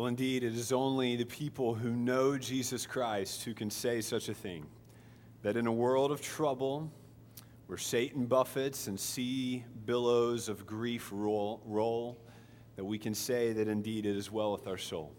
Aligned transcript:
Well, 0.00 0.08
indeed, 0.08 0.44
it 0.44 0.54
is 0.54 0.72
only 0.72 1.16
the 1.16 1.26
people 1.26 1.74
who 1.74 1.90
know 1.90 2.38
Jesus 2.38 2.86
Christ 2.86 3.44
who 3.44 3.52
can 3.52 3.68
say 3.68 4.00
such 4.00 4.30
a 4.30 4.34
thing. 4.34 4.64
That 5.42 5.58
in 5.58 5.66
a 5.66 5.72
world 5.72 6.10
of 6.10 6.22
trouble, 6.22 6.90
where 7.66 7.76
Satan 7.76 8.24
buffets 8.24 8.86
and 8.86 8.98
sea 8.98 9.62
billows 9.84 10.48
of 10.48 10.66
grief 10.66 11.10
roll, 11.12 11.60
roll, 11.66 12.16
that 12.76 12.84
we 12.86 12.96
can 12.96 13.12
say 13.12 13.52
that 13.52 13.68
indeed 13.68 14.06
it 14.06 14.16
is 14.16 14.32
well 14.32 14.52
with 14.52 14.66
our 14.66 14.78
soul. 14.78 15.12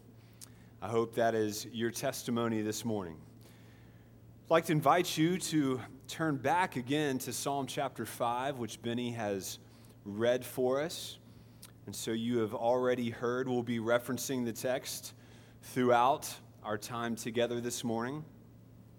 I 0.81 0.87
hope 0.87 1.13
that 1.13 1.35
is 1.35 1.67
your 1.71 1.91
testimony 1.91 2.63
this 2.63 2.83
morning. 2.83 3.17
I'd 4.45 4.49
like 4.49 4.65
to 4.65 4.71
invite 4.71 5.15
you 5.15 5.37
to 5.37 5.79
turn 6.07 6.37
back 6.37 6.75
again 6.75 7.19
to 7.19 7.31
Psalm 7.31 7.67
chapter 7.67 8.03
5, 8.03 8.57
which 8.57 8.81
Benny 8.81 9.11
has 9.11 9.59
read 10.05 10.43
for 10.43 10.81
us. 10.81 11.19
And 11.85 11.95
so 11.95 12.11
you 12.11 12.39
have 12.39 12.53
already 12.53 13.09
heard, 13.09 13.47
we'll 13.47 13.63
be 13.63 13.79
referencing 13.79 14.45
the 14.45 14.53
text 14.53 15.13
throughout 15.61 16.33
our 16.63 16.77
time 16.77 17.15
together 17.15 17.59
this 17.59 17.83
morning. 17.83 18.23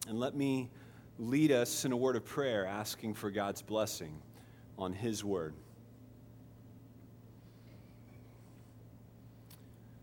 And 0.09 0.19
let 0.19 0.35
me 0.35 0.71
lead 1.19 1.53
us 1.53 1.85
in 1.85 1.93
a 1.93 1.97
word 1.97 2.17
of 2.17 2.25
prayer, 2.25 2.67
asking 2.67 3.15
for 3.15 3.31
God's 3.31 3.63
blessing 3.63 4.21
on 4.77 4.93
His 4.93 5.25
word. 5.25 5.55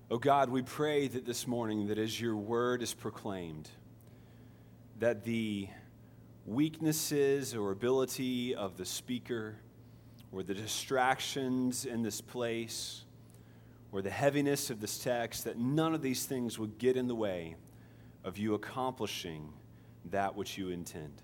Oh 0.10 0.18
God, 0.18 0.50
we 0.50 0.62
pray 0.62 1.08
that 1.08 1.26
this 1.26 1.46
morning, 1.46 1.88
that 1.88 2.00
as 2.00 2.20
your 2.20 2.36
word 2.36 2.82
is 2.82 2.94
proclaimed, 2.94 3.70
that 5.00 5.24
the 5.24 5.68
weaknesses 6.46 7.54
or 7.54 7.72
ability 7.72 8.56
of 8.56 8.78
the 8.78 8.86
speaker, 8.86 9.56
or 10.32 10.44
the 10.44 10.54
distractions 10.54 11.86
in 11.86 12.04
this 12.04 12.22
place, 12.22 13.04
or 13.92 14.02
the 14.02 14.10
heaviness 14.10 14.70
of 14.70 14.80
this 14.80 15.00
text, 15.00 15.46
that 15.46 15.58
none 15.58 15.96
of 15.96 16.02
these 16.02 16.26
things 16.26 16.60
would 16.60 16.78
get 16.78 16.96
in 16.96 17.08
the 17.08 17.16
way 17.16 17.56
of 18.24 18.38
you 18.38 18.54
accomplishing 18.54 19.52
that 20.06 20.36
which 20.36 20.58
you 20.58 20.70
intend. 20.70 21.22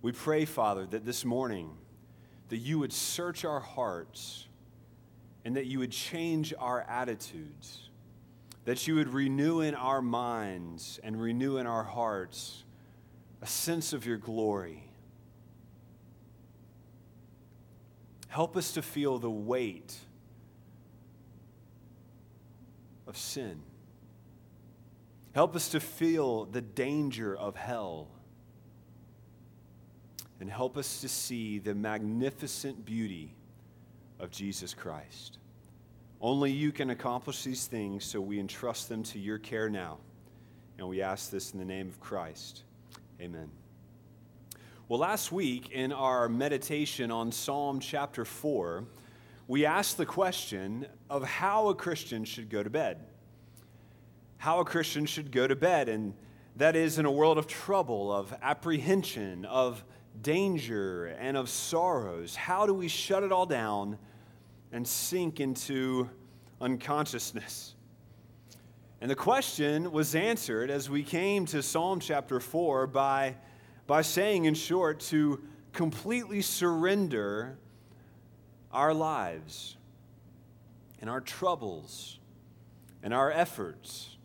We 0.00 0.12
pray, 0.12 0.44
Father, 0.44 0.86
that 0.86 1.04
this 1.04 1.24
morning 1.24 1.70
that 2.48 2.58
you 2.58 2.78
would 2.78 2.92
search 2.92 3.44
our 3.44 3.60
hearts 3.60 4.46
and 5.44 5.56
that 5.56 5.66
you 5.66 5.80
would 5.80 5.90
change 5.90 6.54
our 6.58 6.82
attitudes, 6.82 7.90
that 8.64 8.86
you 8.86 8.94
would 8.94 9.12
renew 9.12 9.60
in 9.60 9.74
our 9.74 10.00
minds 10.00 11.00
and 11.02 11.20
renew 11.20 11.56
in 11.56 11.66
our 11.66 11.84
hearts 11.84 12.64
a 13.42 13.46
sense 13.46 13.92
of 13.92 14.06
your 14.06 14.18
glory 14.18 14.87
Help 18.28 18.56
us 18.56 18.72
to 18.72 18.82
feel 18.82 19.18
the 19.18 19.30
weight 19.30 19.96
of 23.06 23.16
sin. 23.16 23.60
Help 25.34 25.56
us 25.56 25.70
to 25.70 25.80
feel 25.80 26.44
the 26.44 26.60
danger 26.60 27.34
of 27.34 27.56
hell. 27.56 28.08
And 30.40 30.48
help 30.48 30.76
us 30.76 31.00
to 31.00 31.08
see 31.08 31.58
the 31.58 31.74
magnificent 31.74 32.84
beauty 32.84 33.34
of 34.20 34.30
Jesus 34.30 34.74
Christ. 34.74 35.38
Only 36.20 36.52
you 36.52 36.70
can 36.72 36.90
accomplish 36.90 37.44
these 37.44 37.66
things, 37.66 38.04
so 38.04 38.20
we 38.20 38.38
entrust 38.38 38.88
them 38.88 39.02
to 39.04 39.18
your 39.18 39.38
care 39.38 39.70
now. 39.70 39.98
And 40.78 40.88
we 40.88 41.02
ask 41.02 41.30
this 41.30 41.52
in 41.52 41.58
the 41.58 41.64
name 41.64 41.88
of 41.88 41.98
Christ. 42.00 42.62
Amen. 43.20 43.50
Well, 44.88 45.00
last 45.00 45.30
week 45.30 45.68
in 45.70 45.92
our 45.92 46.30
meditation 46.30 47.10
on 47.10 47.30
Psalm 47.30 47.78
chapter 47.78 48.24
4, 48.24 48.86
we 49.46 49.66
asked 49.66 49.98
the 49.98 50.06
question 50.06 50.86
of 51.10 51.22
how 51.24 51.68
a 51.68 51.74
Christian 51.74 52.24
should 52.24 52.48
go 52.48 52.62
to 52.62 52.70
bed. 52.70 52.96
How 54.38 54.60
a 54.60 54.64
Christian 54.64 55.04
should 55.04 55.30
go 55.30 55.46
to 55.46 55.54
bed, 55.54 55.90
and 55.90 56.14
that 56.56 56.74
is 56.74 56.98
in 56.98 57.04
a 57.04 57.10
world 57.10 57.36
of 57.36 57.46
trouble, 57.46 58.10
of 58.10 58.34
apprehension, 58.40 59.44
of 59.44 59.84
danger, 60.22 61.14
and 61.20 61.36
of 61.36 61.50
sorrows. 61.50 62.34
How 62.34 62.64
do 62.64 62.72
we 62.72 62.88
shut 62.88 63.22
it 63.22 63.30
all 63.30 63.44
down 63.44 63.98
and 64.72 64.88
sink 64.88 65.38
into 65.38 66.08
unconsciousness? 66.62 67.74
And 69.02 69.10
the 69.10 69.16
question 69.16 69.92
was 69.92 70.14
answered 70.14 70.70
as 70.70 70.88
we 70.88 71.02
came 71.02 71.44
to 71.44 71.62
Psalm 71.62 72.00
chapter 72.00 72.40
4 72.40 72.86
by 72.86 73.34
by 73.88 74.02
saying, 74.02 74.44
in 74.44 74.54
short, 74.54 75.00
to 75.00 75.40
completely 75.72 76.42
surrender 76.42 77.58
our 78.70 78.92
lives 78.92 79.76
and 81.00 81.08
our 81.08 81.22
troubles 81.22 82.18
and 83.02 83.14
our 83.14 83.32
efforts 83.32 84.18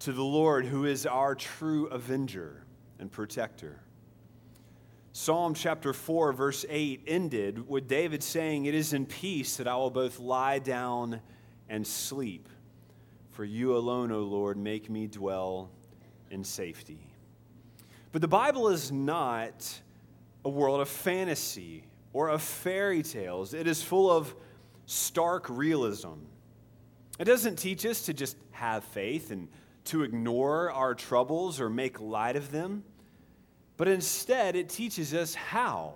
to 0.00 0.12
the 0.12 0.24
Lord, 0.24 0.66
who 0.66 0.84
is 0.84 1.06
our 1.06 1.36
true 1.36 1.86
avenger 1.86 2.64
and 2.98 3.10
protector. 3.10 3.80
Psalm 5.12 5.54
chapter 5.54 5.92
4, 5.92 6.32
verse 6.32 6.66
8 6.68 7.04
ended 7.06 7.68
with 7.68 7.86
David 7.86 8.24
saying, 8.24 8.66
It 8.66 8.74
is 8.74 8.92
in 8.92 9.06
peace 9.06 9.56
that 9.58 9.68
I 9.68 9.76
will 9.76 9.90
both 9.90 10.18
lie 10.18 10.58
down 10.58 11.20
and 11.68 11.86
sleep. 11.86 12.48
For 13.30 13.44
you 13.44 13.76
alone, 13.76 14.10
O 14.10 14.22
Lord, 14.22 14.56
make 14.56 14.90
me 14.90 15.06
dwell 15.06 15.70
in 16.32 16.42
safety. 16.42 17.13
But 18.14 18.20
the 18.20 18.28
Bible 18.28 18.68
is 18.68 18.92
not 18.92 19.80
a 20.44 20.48
world 20.48 20.80
of 20.80 20.88
fantasy 20.88 21.82
or 22.12 22.28
of 22.28 22.42
fairy 22.42 23.02
tales, 23.02 23.54
it 23.54 23.66
is 23.66 23.82
full 23.82 24.08
of 24.08 24.36
stark 24.86 25.46
realism. 25.48 26.12
It 27.18 27.24
doesn't 27.24 27.56
teach 27.56 27.84
us 27.84 28.02
to 28.02 28.14
just 28.14 28.36
have 28.52 28.84
faith 28.84 29.32
and 29.32 29.48
to 29.86 30.04
ignore 30.04 30.70
our 30.70 30.94
troubles 30.94 31.60
or 31.60 31.68
make 31.68 32.00
light 32.00 32.36
of 32.36 32.52
them, 32.52 32.84
but 33.76 33.88
instead 33.88 34.54
it 34.54 34.68
teaches 34.68 35.12
us 35.12 35.34
how 35.34 35.94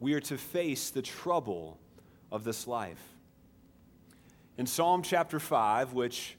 we 0.00 0.12
are 0.12 0.20
to 0.20 0.36
face 0.36 0.90
the 0.90 1.00
trouble 1.00 1.78
of 2.30 2.44
this 2.44 2.66
life. 2.66 3.02
In 4.58 4.66
Psalm 4.66 5.00
chapter 5.00 5.40
5, 5.40 5.94
which 5.94 6.36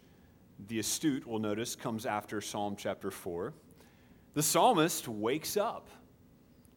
the 0.68 0.78
astute 0.78 1.26
will 1.26 1.40
notice 1.40 1.76
comes 1.76 2.06
after 2.06 2.40
Psalm 2.40 2.76
chapter 2.78 3.10
4, 3.10 3.52
the 4.34 4.44
psalmist 4.44 5.08
wakes 5.08 5.58
up. 5.58 5.90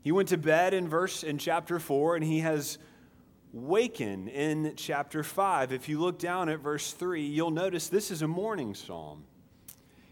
He 0.03 0.13
went 0.13 0.29
to 0.31 0.39
bed 0.39 0.75
in 0.75 0.89
verse 0.89 1.23
in 1.23 1.39
chapter 1.39 1.79
4 1.79 2.17
and 2.17 2.25
he 2.25 2.41
has 2.41 2.79
wakened 3.53 4.29
in 4.29 4.73
chapter 4.77 5.23
5. 5.23 5.73
If 5.73 5.89
you 5.89 6.01
look 6.01 6.19
down 6.19 6.49
at 6.49 6.61
verse 6.61 6.93
3, 6.93 7.23
you'll 7.23 7.51
notice 7.51 7.89
this 7.89 8.11
is 8.11 8.23
a 8.23 8.29
morning 8.29 8.75
psalm. 8.75 9.25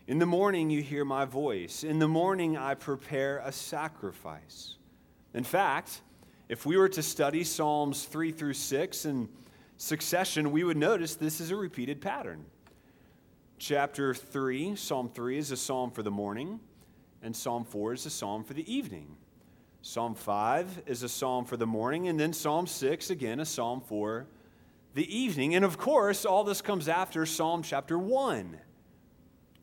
In 0.06 0.19
the 0.19 0.27
morning 0.27 0.71
you 0.71 0.83
hear 0.83 1.05
my 1.05 1.25
voice. 1.25 1.83
In 1.83 1.99
the 1.99 2.09
morning 2.09 2.56
I 2.56 2.75
prepare 2.75 3.39
a 3.45 3.53
sacrifice. 3.53 4.77
In 5.34 5.45
fact, 5.45 6.03
if 6.49 6.67
we 6.67 6.77
were 6.77 6.89
to 6.89 7.03
study 7.03 7.45
Psalms 7.45 8.05
3 8.05 8.33
through 8.33 8.55
6 8.55 9.05
in 9.05 9.28
succession, 9.77 10.51
we 10.51 10.65
would 10.65 10.77
notice 10.77 11.15
this 11.15 11.41
is 11.41 11.53
a 11.53 11.57
repeated 11.57 12.01
pattern. 12.01 12.45
Chapter 13.59 14.15
3, 14.15 14.75
Psalm 14.75 15.11
3 15.15 15.39
is 15.39 15.53
a 15.53 15.57
psalm 15.57 15.93
for 15.93 16.03
the 16.03 16.11
morning 16.11 16.59
and 17.22 17.34
Psalm 17.34 17.64
4 17.64 17.94
is 17.94 18.06
a 18.06 18.10
psalm 18.10 18.44
for 18.44 18.54
the 18.54 18.72
evening. 18.72 19.16
Psalm 19.82 20.14
5 20.14 20.82
is 20.86 21.03
a 21.03 21.08
psalm 21.08 21.44
for 21.44 21.56
the 21.56 21.66
morning, 21.66 22.08
and 22.08 22.19
then 22.19 22.32
Psalm 22.32 22.66
6, 22.66 23.10
again, 23.10 23.41
a 23.41 23.47
psalm 23.47 23.81
for 23.81 24.26
the 24.94 25.16
evening. 25.16 25.54
And 25.54 25.64
of 25.64 25.78
course, 25.78 26.25
all 26.25 26.44
this 26.44 26.60
comes 26.60 26.88
after 26.88 27.25
Psalm 27.25 27.62
chapter 27.62 27.98
1. 27.98 28.59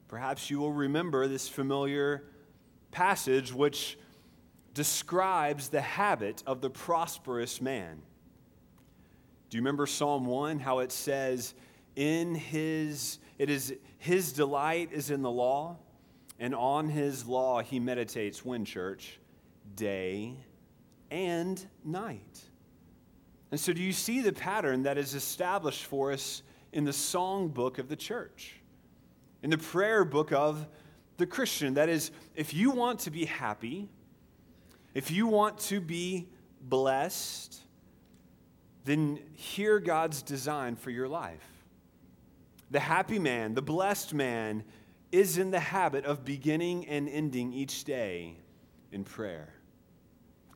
Perhaps 0.07 0.49
you 0.49 0.59
will 0.59 0.71
remember 0.71 1.27
this 1.27 1.49
familiar 1.49 2.23
passage 2.91 3.53
which 3.53 3.97
describes 4.73 5.69
the 5.69 5.81
habit 5.81 6.43
of 6.47 6.61
the 6.61 6.69
prosperous 6.69 7.61
man. 7.61 8.01
Do 9.49 9.57
you 9.57 9.61
remember 9.61 9.85
Psalm 9.85 10.25
1 10.25 10.59
how 10.59 10.79
it 10.79 10.91
says 10.91 11.53
in 11.95 12.35
his 12.35 13.19
it 13.37 13.49
is 13.49 13.73
his 13.97 14.31
delight 14.33 14.89
is 14.91 15.09
in 15.09 15.21
the 15.21 15.31
law 15.31 15.77
and 16.39 16.53
on 16.53 16.89
his 16.89 17.25
law 17.25 17.61
he 17.61 17.79
meditates 17.79 18.45
when, 18.45 18.65
church? 18.65 19.19
Day 19.75 20.35
and 21.11 21.63
night. 21.83 22.41
And 23.51 23.59
so, 23.59 23.73
do 23.73 23.81
you 23.81 23.93
see 23.93 24.21
the 24.21 24.33
pattern 24.33 24.83
that 24.83 24.97
is 24.97 25.13
established 25.13 25.85
for 25.85 26.11
us 26.11 26.43
in 26.73 26.83
the 26.83 26.93
song 26.93 27.47
book 27.47 27.79
of 27.79 27.87
the 27.87 27.95
church, 27.95 28.55
in 29.41 29.49
the 29.49 29.57
prayer 29.57 30.03
book 30.03 30.31
of 30.33 30.67
the 31.17 31.25
Christian? 31.25 31.75
That 31.75 31.87
is, 31.87 32.11
if 32.35 32.53
you 32.53 32.71
want 32.71 32.99
to 33.01 33.11
be 33.11 33.25
happy, 33.25 33.89
if 34.93 35.11
you 35.11 35.27
want 35.27 35.59
to 35.59 35.79
be 35.79 36.27
blessed, 36.61 37.61
then 38.83 39.19
hear 39.33 39.79
God's 39.79 40.21
design 40.21 40.75
for 40.75 40.91
your 40.91 41.07
life. 41.07 41.45
The 42.71 42.79
happy 42.79 43.19
man, 43.19 43.53
the 43.53 43.61
blessed 43.61 44.13
man, 44.13 44.63
is 45.11 45.37
in 45.37 45.51
the 45.51 45.59
habit 45.59 46.05
of 46.05 46.25
beginning 46.25 46.87
and 46.87 47.07
ending 47.07 47.53
each 47.53 47.83
day 47.83 48.37
in 48.91 49.03
prayer, 49.03 49.53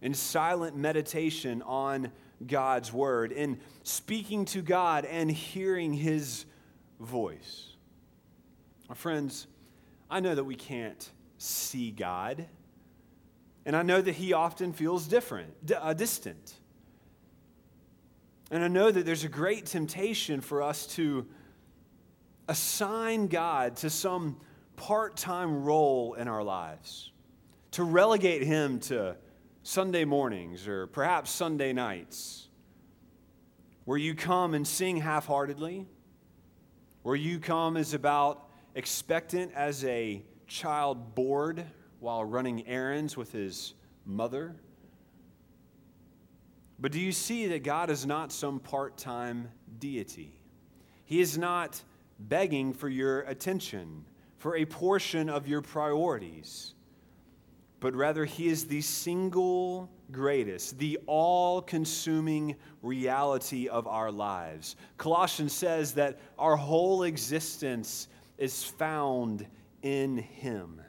in 0.02 0.14
silent 0.14 0.76
meditation 0.76 1.62
on 1.62 2.12
God's 2.46 2.92
word, 2.92 3.32
in 3.32 3.60
speaking 3.84 4.46
to 4.46 4.62
God 4.62 5.06
and 5.06 5.32
hearing 5.32 5.94
his 5.94 6.46
voice. 7.00 7.76
My 8.90 8.96
friends, 8.96 9.48
I 10.10 10.20
know 10.20 10.36
that 10.36 10.44
we 10.44 10.56
can't 10.56 11.10
see 11.38 11.92
God, 11.92 12.46
and 13.66 13.76
I 13.76 13.84
know 13.84 14.02
that 14.02 14.16
He 14.16 14.34
often 14.34 14.74
feels 14.74 15.08
different, 15.08 15.54
uh, 15.80 15.94
distant. 15.94 16.56
And 18.50 18.64
I 18.64 18.68
know 18.68 18.92
that 18.92 19.06
there's 19.06 19.24
a 19.24 19.30
great 19.30 19.66
temptation 19.66 20.42
for 20.42 20.62
us 20.62 20.86
to 20.96 21.26
assign 22.48 23.28
God 23.28 23.78
to 23.78 23.90
some 23.90 24.38
part 24.76 25.18
time 25.18 25.64
role 25.64 26.16
in 26.16 26.28
our 26.28 26.44
lives, 26.44 27.12
to 27.72 27.84
relegate 27.84 28.44
Him 28.44 28.80
to 28.82 29.16
Sunday 29.64 30.06
mornings 30.06 30.68
or 30.68 30.88
perhaps 30.88 31.32
Sunday 31.32 31.74
nights, 31.74 32.48
where 33.86 33.98
you 33.98 34.16
come 34.16 34.54
and 34.54 34.68
sing 34.68 34.98
half 34.98 35.26
heartedly, 35.26 35.86
where 37.04 37.16
you 37.16 37.40
come 37.40 37.78
as 37.78 37.94
about 37.94 38.48
expectant 38.76 39.52
as 39.56 39.84
a 39.86 40.24
child 40.48 41.16
bored 41.16 41.66
while 42.00 42.24
running 42.24 42.68
errands 42.68 43.16
with 43.16 43.32
his 43.32 43.74
mother. 44.06 44.56
But 46.80 46.92
do 46.92 47.00
you 47.00 47.12
see 47.12 47.48
that 47.48 47.64
God 47.64 47.90
is 47.90 48.06
not 48.06 48.32
some 48.32 48.60
part 48.60 48.98
time 48.98 49.50
deity? 49.80 50.40
He 51.06 51.22
is 51.22 51.38
not 51.38 51.82
begging 52.30 52.74
for 52.74 52.90
your 52.90 53.22
attention, 53.22 54.06
for 54.38 54.56
a 54.56 54.66
portion 54.66 55.30
of 55.30 55.48
your 55.48 55.62
priorities, 55.62 56.74
but 57.80 57.96
rather 57.96 58.26
He 58.26 58.48
is 58.48 58.66
the 58.66 58.82
single 58.82 59.90
greatest, 60.12 60.78
the 60.78 61.00
all 61.08 61.62
consuming 61.62 62.56
reality 62.82 63.68
of 63.68 63.88
our 63.88 64.12
lives. 64.12 64.76
Colossians 64.98 65.54
says 65.54 65.94
that 65.94 66.20
our 66.38 66.56
whole 66.56 67.04
existence 67.04 68.08
is 68.38 68.64
found 68.64 69.46
in 69.82 70.18
Him. 70.18 70.82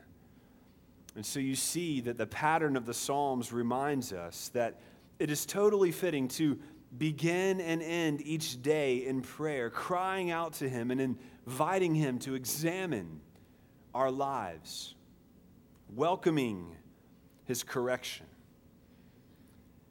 And 1.15 1.25
so 1.25 1.41
you 1.41 1.55
see 1.55 2.01
that 2.03 2.17
the 2.17 2.27
pattern 2.27 2.77
of 2.77 2.87
the 2.87 2.95
Psalms 2.95 3.53
reminds 3.53 4.13
us 4.13 4.51
that 4.55 4.81
it 5.19 5.31
is 5.31 5.45
totally 5.45 5.93
fitting 5.93 6.27
to 6.29 6.59
begin 6.97 7.61
and 7.61 7.83
end 7.83 8.21
each 8.23 8.61
day 8.63 9.07
in 9.07 9.23
prayer, 9.23 9.71
crying 9.71 10.31
out 10.31 10.55
to 10.55 10.69
Him 10.69 10.91
and 10.91 11.19
inviting 11.47 11.95
Him 11.95 12.19
to 12.21 12.35
examine 12.35 13.21
our 13.95 14.11
lives, 14.11 14.95
welcoming 15.95 16.77
His 17.45 17.63
correction. 17.63 18.27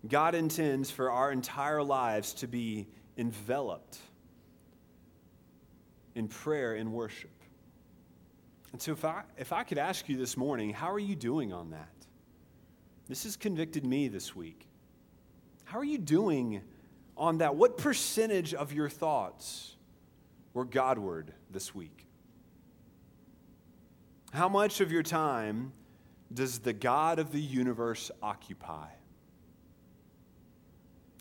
God 0.07 0.35
intends 0.35 0.89
for 0.89 1.11
our 1.11 1.31
entire 1.31 1.83
lives 1.83 2.33
to 2.35 2.47
be 2.47 2.87
enveloped 3.17 3.99
in 6.15 6.27
prayer 6.27 6.73
and 6.75 6.91
worship. 6.91 7.29
And 8.71 8.81
so, 8.81 8.93
if 8.93 9.05
I, 9.05 9.23
if 9.37 9.53
I 9.53 9.63
could 9.63 9.77
ask 9.77 10.07
you 10.07 10.17
this 10.17 10.37
morning, 10.37 10.71
how 10.71 10.91
are 10.91 10.99
you 10.99 11.15
doing 11.15 11.51
on 11.51 11.71
that? 11.71 11.89
This 13.07 13.23
has 13.23 13.35
convicted 13.35 13.85
me 13.85 14.07
this 14.07 14.35
week. 14.35 14.67
How 15.65 15.77
are 15.79 15.85
you 15.85 15.97
doing 15.97 16.61
on 17.21 17.37
that? 17.37 17.55
What 17.55 17.77
percentage 17.77 18.55
of 18.55 18.73
your 18.73 18.89
thoughts 18.89 19.75
were 20.55 20.65
Godward 20.65 21.31
this 21.51 21.73
week? 21.73 22.07
How 24.33 24.49
much 24.49 24.81
of 24.81 24.91
your 24.91 25.03
time 25.03 25.71
does 26.33 26.59
the 26.59 26.73
God 26.73 27.19
of 27.19 27.31
the 27.31 27.39
universe 27.39 28.09
occupy? 28.23 28.87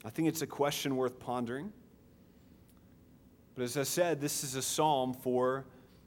I 0.02 0.08
think 0.08 0.28
it's 0.28 0.40
a 0.40 0.46
question 0.46 0.96
worth 0.96 1.20
pondering. 1.20 1.70
But 3.54 3.64
as 3.64 3.76
I 3.76 3.82
said, 3.82 4.22
this 4.22 4.42
is 4.42 4.54
a 4.54 4.62
psalm 4.62 5.12
for 5.12 5.66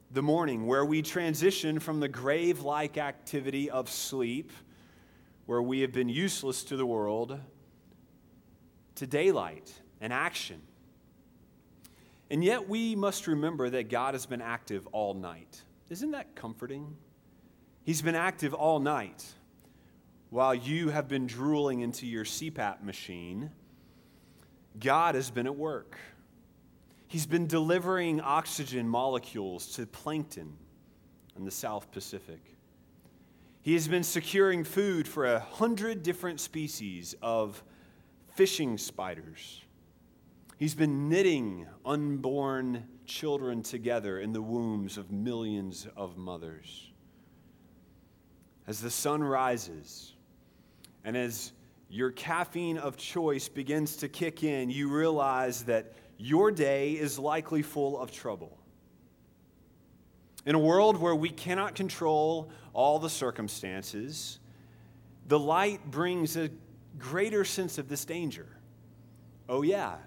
the 0.10 0.24
morning, 0.24 0.66
where 0.66 0.86
we 0.86 1.04
transition 1.04 1.80
from 1.80 2.00
the 2.00 2.07
grave 2.07 2.62
like 2.62 2.98
activity 2.98 3.69
of 3.69 3.92
sleep, 3.92 4.51
where 5.45 5.62
we 5.62 5.81
have 5.81 5.92
been 5.92 6.10
useless 6.10 6.63
to 6.63 6.78
the 6.78 6.86
world, 6.86 7.40
to 8.95 9.06
daylight 9.06 9.72
and 10.03 10.11
action. 10.11 10.61
And 12.29 12.44
yet 12.44 12.67
we 12.67 12.94
must 12.94 13.25
remember 13.25 13.69
that 13.69 13.89
God 13.89 14.13
has 14.13 14.25
been 14.25 14.41
active 14.41 14.85
all 14.91 15.13
night. 15.13 15.61
Isn't 15.89 16.11
that 16.11 16.35
comforting? 16.35 16.95
He's 17.85 18.01
been 18.01 18.15
active 18.15 18.53
all 18.53 18.79
night 18.79 19.25
while 20.29 20.53
you 20.53 20.89
have 20.89 21.07
been 21.07 21.25
drooling 21.25 21.79
into 21.79 22.05
your 22.05 22.25
CPAP 22.25 22.83
machine. 22.83 23.50
God 24.77 25.15
has 25.15 25.31
been 25.31 25.47
at 25.47 25.55
work. 25.55 25.97
He's 27.07 27.25
been 27.25 27.47
delivering 27.47 28.19
oxygen 28.19 28.89
molecules 28.89 29.67
to 29.75 29.85
plankton 29.85 30.57
in 31.38 31.45
the 31.45 31.51
South 31.51 31.91
Pacific. 31.91 32.41
He 33.61 33.73
has 33.73 33.88
been 33.88 34.03
securing 34.03 34.65
food 34.65 35.07
for 35.07 35.33
a 35.33 35.39
hundred 35.39 36.03
different 36.03 36.41
species 36.41 37.15
of 37.21 37.63
fishing 38.35 38.77
spiders. 38.77 39.63
He's 40.63 40.75
been 40.75 41.10
knitting 41.10 41.68
unborn 41.83 42.88
children 43.06 43.63
together 43.63 44.21
in 44.21 44.31
the 44.31 44.42
wombs 44.42 44.98
of 44.98 45.12
millions 45.12 45.89
of 45.98 46.15
mothers. 46.15 46.89
As 48.65 48.80
the 48.80 48.89
sun 48.89 49.21
rises 49.21 50.13
and 51.04 51.18
as 51.18 51.51
your 51.89 52.12
caffeine 52.12 52.77
of 52.77 52.95
choice 52.95 53.50
begins 53.50 53.98
to 53.98 54.07
kick 54.07 54.45
in, 54.45 54.69
you 54.69 54.88
realize 54.88 55.63
that 55.63 55.95
your 56.18 56.50
day 56.50 56.94
is 56.94 57.19
likely 57.19 57.62
full 57.62 58.00
of 58.00 58.13
trouble. 58.13 58.57
In 60.45 60.56
a 60.56 60.59
world 60.59 60.95
where 60.95 61.13
we 61.13 61.30
cannot 61.30 61.75
control 61.75 62.50
all 62.71 63.00
the 63.00 63.09
circumstances, 63.09 64.39
the 65.27 65.38
light 65.38 65.92
brings 65.92 66.38
a 66.38 66.50
greater 66.98 67.44
sense 67.44 67.77
of 67.77 67.89
this 67.89 68.06
danger. 68.06 68.48
Oh, 69.50 69.62
yeah, 69.62 69.98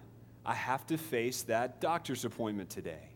I 0.46 0.54
have 0.54 0.86
to 0.86 0.96
face 0.96 1.42
that 1.42 1.80
doctor's 1.80 2.24
appointment 2.24 2.70
today. 2.70 3.10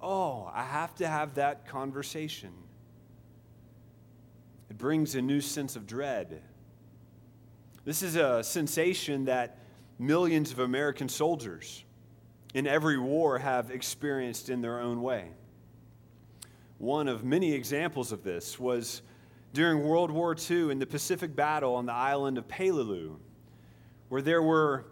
Oh, 0.00 0.48
I 0.54 0.62
have 0.62 0.94
to 0.96 1.08
have 1.08 1.34
that 1.34 1.66
conversation. 1.66 2.52
It 4.70 4.78
brings 4.78 5.16
a 5.16 5.22
new 5.22 5.40
sense 5.40 5.74
of 5.74 5.88
dread. 5.88 6.40
This 7.84 8.00
is 8.04 8.14
a 8.14 8.44
sensation 8.44 9.24
that 9.24 9.58
millions 9.98 10.52
of 10.52 10.60
American 10.60 11.08
soldiers 11.08 11.84
in 12.54 12.68
every 12.68 12.98
war 12.98 13.40
have 13.40 13.72
experienced 13.72 14.48
in 14.48 14.60
their 14.60 14.78
own 14.78 15.02
way. 15.02 15.30
One 16.78 17.08
of 17.08 17.24
many 17.24 17.54
examples 17.54 18.12
of 18.12 18.22
this 18.22 18.60
was 18.60 19.02
during 19.52 19.82
World 19.82 20.12
War 20.12 20.36
II 20.50 20.70
in 20.70 20.78
the 20.78 20.86
Pacific 20.86 21.34
battle 21.34 21.74
on 21.74 21.86
the 21.86 21.92
island 21.92 22.38
of 22.38 22.46
Peleliu, 22.46 23.16
where 24.10 24.22
there 24.22 24.42
were 24.42 24.86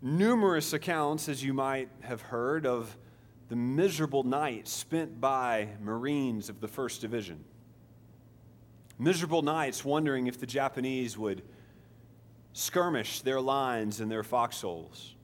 numerous 0.00 0.72
accounts, 0.72 1.28
as 1.28 1.42
you 1.42 1.52
might 1.52 1.88
have 2.00 2.20
heard, 2.20 2.66
of 2.66 2.96
the 3.48 3.56
miserable 3.56 4.22
nights 4.22 4.70
spent 4.70 5.20
by 5.20 5.68
Marines 5.80 6.48
of 6.48 6.60
the 6.60 6.68
1st 6.68 7.00
Division. 7.00 7.44
Miserable 8.98 9.42
nights 9.42 9.84
wondering 9.84 10.26
if 10.26 10.38
the 10.38 10.46
Japanese 10.46 11.16
would 11.16 11.42
skirmish 12.52 13.20
their 13.20 13.40
lines 13.40 14.00
and 14.00 14.10
their 14.10 14.24
foxholes 14.24 15.14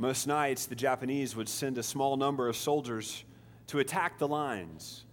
most 0.00 0.26
nights, 0.26 0.64
the 0.64 0.74
Japanese 0.74 1.36
would 1.36 1.46
send 1.46 1.76
a 1.76 1.82
small 1.82 2.16
number 2.16 2.48
of 2.48 2.56
soldiers 2.56 3.22
to 3.66 3.80
attack 3.80 4.18
the 4.18 4.26
lines 4.26 5.04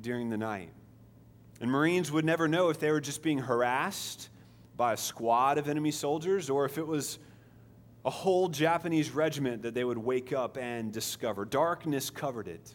during 0.00 0.30
the 0.30 0.36
night. 0.36 0.70
And 1.60 1.68
Marines 1.68 2.12
would 2.12 2.24
never 2.24 2.46
know 2.46 2.68
if 2.68 2.78
they 2.78 2.92
were 2.92 3.00
just 3.00 3.24
being 3.24 3.40
harassed 3.40 4.28
by 4.76 4.92
a 4.92 4.96
squad 4.96 5.58
of 5.58 5.68
enemy 5.68 5.90
soldiers 5.90 6.50
or 6.50 6.64
if 6.64 6.78
it 6.78 6.86
was 6.86 7.18
a 8.04 8.10
whole 8.10 8.48
Japanese 8.48 9.10
regiment 9.10 9.62
that 9.62 9.72
they 9.72 9.84
would 9.84 9.98
wake 9.98 10.32
up 10.32 10.58
and 10.58 10.92
discover. 10.92 11.44
Darkness 11.44 12.10
covered 12.10 12.48
it. 12.48 12.74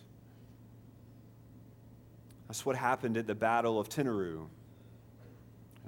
That's 2.48 2.66
what 2.66 2.76
happened 2.76 3.16
at 3.16 3.28
the 3.28 3.36
Battle 3.36 3.80
of 3.80 3.90
Tenaru, 3.90 4.48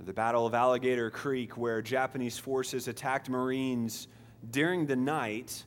the 0.05 0.13
Battle 0.13 0.45
of 0.45 0.53
Alligator 0.53 1.09
Creek, 1.09 1.57
where 1.57 1.81
Japanese 1.81 2.37
forces 2.37 2.87
attacked 2.87 3.29
Marines 3.29 4.07
during 4.51 4.85
the 4.85 4.95
night, 4.95 5.65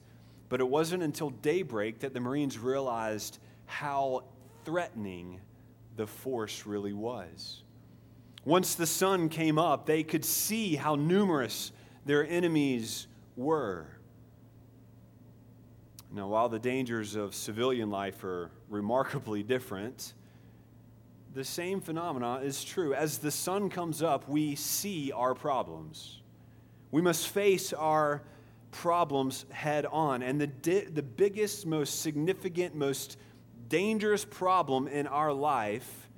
but 0.48 0.60
it 0.60 0.68
wasn't 0.68 1.02
until 1.02 1.30
daybreak 1.30 1.98
that 1.98 2.14
the 2.14 2.20
Marines 2.20 2.58
realized 2.58 3.40
how 3.66 4.22
threatening 4.64 5.40
the 5.96 6.06
force 6.06 6.64
really 6.64 6.92
was. 6.92 7.63
Once 8.44 8.74
the 8.74 8.86
sun 8.86 9.28
came 9.28 9.58
up, 9.58 9.86
they 9.86 10.02
could 10.02 10.24
see 10.24 10.76
how 10.76 10.94
numerous 10.94 11.72
their 12.04 12.26
enemies 12.26 13.06
were. 13.36 13.86
Now, 16.12 16.28
while 16.28 16.48
the 16.48 16.58
dangers 16.58 17.16
of 17.16 17.34
civilian 17.34 17.90
life 17.90 18.22
are 18.22 18.50
remarkably 18.68 19.42
different, 19.42 20.12
the 21.34 21.42
same 21.42 21.80
phenomena 21.80 22.36
is 22.36 22.62
true. 22.62 22.94
As 22.94 23.18
the 23.18 23.30
sun 23.30 23.68
comes 23.68 24.02
up, 24.02 24.28
we 24.28 24.54
see 24.54 25.10
our 25.10 25.34
problems. 25.34 26.20
We 26.92 27.02
must 27.02 27.28
face 27.28 27.72
our 27.72 28.22
problems 28.70 29.46
head 29.50 29.86
on. 29.86 30.22
And 30.22 30.40
the, 30.40 30.46
di- 30.46 30.84
the 30.84 31.02
biggest, 31.02 31.66
most 31.66 32.02
significant, 32.02 32.76
most 32.76 33.16
dangerous 33.68 34.24
problem 34.24 34.86
in 34.86 35.08
our 35.08 35.32
life 35.32 36.08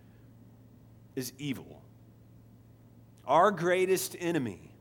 is 1.15 1.33
evil. 1.39 1.76
Our 3.27 3.51
greatest 3.51 4.17
enemy 4.19 4.73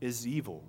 is 0.00 0.26
evil. 0.26 0.62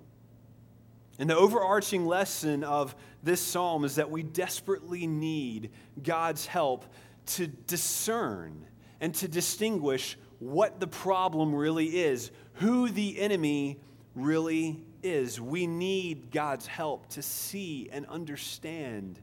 And 1.18 1.28
the 1.28 1.36
overarching 1.36 2.06
lesson 2.06 2.64
of 2.64 2.96
this 3.22 3.40
psalm 3.40 3.84
is 3.84 3.96
that 3.96 4.10
we 4.10 4.22
desperately 4.22 5.06
need 5.06 5.70
God's 6.02 6.46
help 6.46 6.86
to 7.26 7.46
discern 7.46 8.66
and 9.00 9.14
to 9.16 9.28
distinguish 9.28 10.16
what 10.38 10.80
the 10.80 10.86
problem 10.86 11.54
really 11.54 11.98
is, 12.00 12.30
who 12.54 12.88
the 12.88 13.20
enemy 13.20 13.78
really 14.14 14.82
is. 15.02 15.40
We 15.40 15.66
need 15.66 16.30
God's 16.30 16.66
help 16.66 17.08
to 17.10 17.22
see 17.22 17.88
and 17.92 18.06
understand 18.06 19.20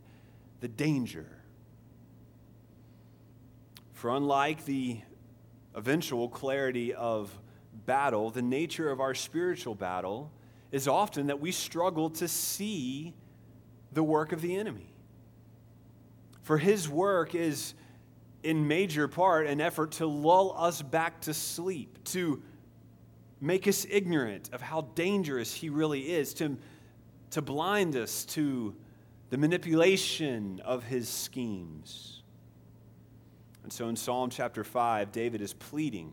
the 0.62 0.68
danger. 0.68 1.28
For 3.94 4.16
unlike 4.16 4.66
the 4.66 5.02
eventual 5.76 6.30
clarity 6.30 6.94
of 6.94 7.38
battle, 7.86 8.30
the 8.30 8.42
nature 8.42 8.92
of 8.92 9.00
our 9.00 9.14
spiritual 9.14 9.76
battle 9.76 10.32
is 10.72 10.88
often 10.88 11.28
that 11.28 11.40
we 11.40 11.52
struggle 11.52 12.10
to 12.10 12.28
see 12.28 13.14
the 13.92 14.04
work 14.04 14.32
of 14.32 14.42
the 14.42 14.56
enemy. 14.56 14.94
For 16.44 16.58
his 16.58 16.88
work 16.90 17.36
is, 17.36 17.74
in 18.44 18.68
major 18.68 19.08
part, 19.08 19.48
an 19.48 19.62
effort 19.62 19.92
to 19.94 20.08
lull 20.08 20.56
us 20.58 20.82
back 20.82 21.22
to 21.22 21.34
sleep, 21.34 22.04
to 22.06 22.42
make 23.42 23.68
us 23.68 23.86
ignorant 23.90 24.50
of 24.52 24.62
how 24.62 24.82
dangerous 24.96 25.54
he 25.54 25.70
really 25.70 26.12
is, 26.12 26.34
to, 26.36 26.58
to 27.32 27.42
blind 27.42 27.96
us 27.96 28.26
to 28.26 28.76
the 29.30 29.38
manipulation 29.38 30.62
of 30.66 30.84
his 30.84 31.08
schemes. 31.08 32.19
And 33.70 33.74
so 33.76 33.88
in 33.88 33.96
Psalm 33.96 34.32
chapter 34.32 34.64
5, 34.64 35.12
David 35.12 35.42
is 35.42 35.54
pleading 35.54 36.12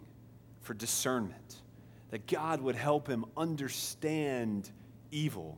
for 0.60 0.74
discernment, 0.74 1.62
that 2.10 2.26
God 2.26 2.60
would 2.60 2.76
help 2.76 3.08
him 3.08 3.24
understand 3.34 4.70
evil 5.10 5.56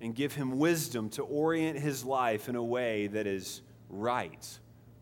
and 0.00 0.14
give 0.14 0.32
him 0.32 0.58
wisdom 0.58 1.10
to 1.10 1.22
orient 1.22 1.78
his 1.78 2.02
life 2.02 2.48
in 2.48 2.56
a 2.56 2.64
way 2.64 3.08
that 3.08 3.26
is 3.26 3.60
right 3.90 4.58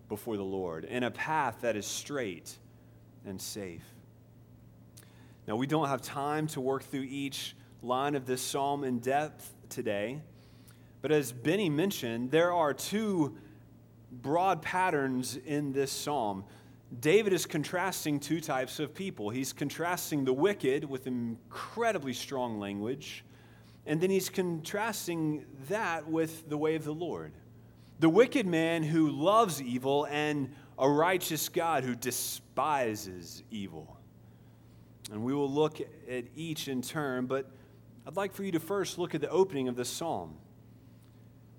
before 0.08 0.36
the 0.36 0.42
Lord, 0.42 0.84
in 0.84 1.04
a 1.04 1.12
path 1.12 1.58
that 1.60 1.76
is 1.76 1.86
straight 1.86 2.58
and 3.24 3.40
safe. 3.40 3.84
Now, 5.46 5.54
we 5.54 5.68
don't 5.68 5.86
have 5.86 6.02
time 6.02 6.48
to 6.48 6.60
work 6.60 6.82
through 6.82 7.06
each 7.08 7.54
line 7.82 8.16
of 8.16 8.26
this 8.26 8.42
psalm 8.42 8.82
in 8.82 8.98
depth 8.98 9.54
today, 9.68 10.22
but 11.02 11.12
as 11.12 11.30
Benny 11.30 11.70
mentioned, 11.70 12.32
there 12.32 12.52
are 12.52 12.74
two 12.74 13.36
broad 14.22 14.62
patterns 14.62 15.36
in 15.36 15.72
this 15.72 15.90
psalm. 15.90 16.44
David 17.00 17.32
is 17.32 17.46
contrasting 17.46 18.20
two 18.20 18.40
types 18.40 18.78
of 18.78 18.94
people. 18.94 19.30
He's 19.30 19.52
contrasting 19.52 20.24
the 20.24 20.32
wicked 20.32 20.84
with 20.84 21.06
incredibly 21.06 22.12
strong 22.12 22.58
language, 22.60 23.24
and 23.86 24.00
then 24.00 24.10
he's 24.10 24.28
contrasting 24.28 25.44
that 25.68 26.06
with 26.08 26.48
the 26.48 26.56
way 26.56 26.74
of 26.74 26.84
the 26.84 26.94
Lord. 26.94 27.32
The 28.00 28.08
wicked 28.08 28.46
man 28.46 28.82
who 28.82 29.10
loves 29.10 29.62
evil 29.62 30.06
and 30.10 30.54
a 30.78 30.88
righteous 30.88 31.48
God 31.48 31.84
who 31.84 31.94
despises 31.94 33.42
evil. 33.50 33.96
And 35.12 35.22
we 35.22 35.34
will 35.34 35.50
look 35.50 35.80
at 35.80 36.24
each 36.34 36.68
in 36.68 36.82
turn, 36.82 37.26
but 37.26 37.50
I'd 38.06 38.16
like 38.16 38.32
for 38.32 38.42
you 38.42 38.52
to 38.52 38.60
first 38.60 38.98
look 38.98 39.14
at 39.14 39.20
the 39.20 39.28
opening 39.28 39.68
of 39.68 39.76
the 39.76 39.84
psalm, 39.84 40.36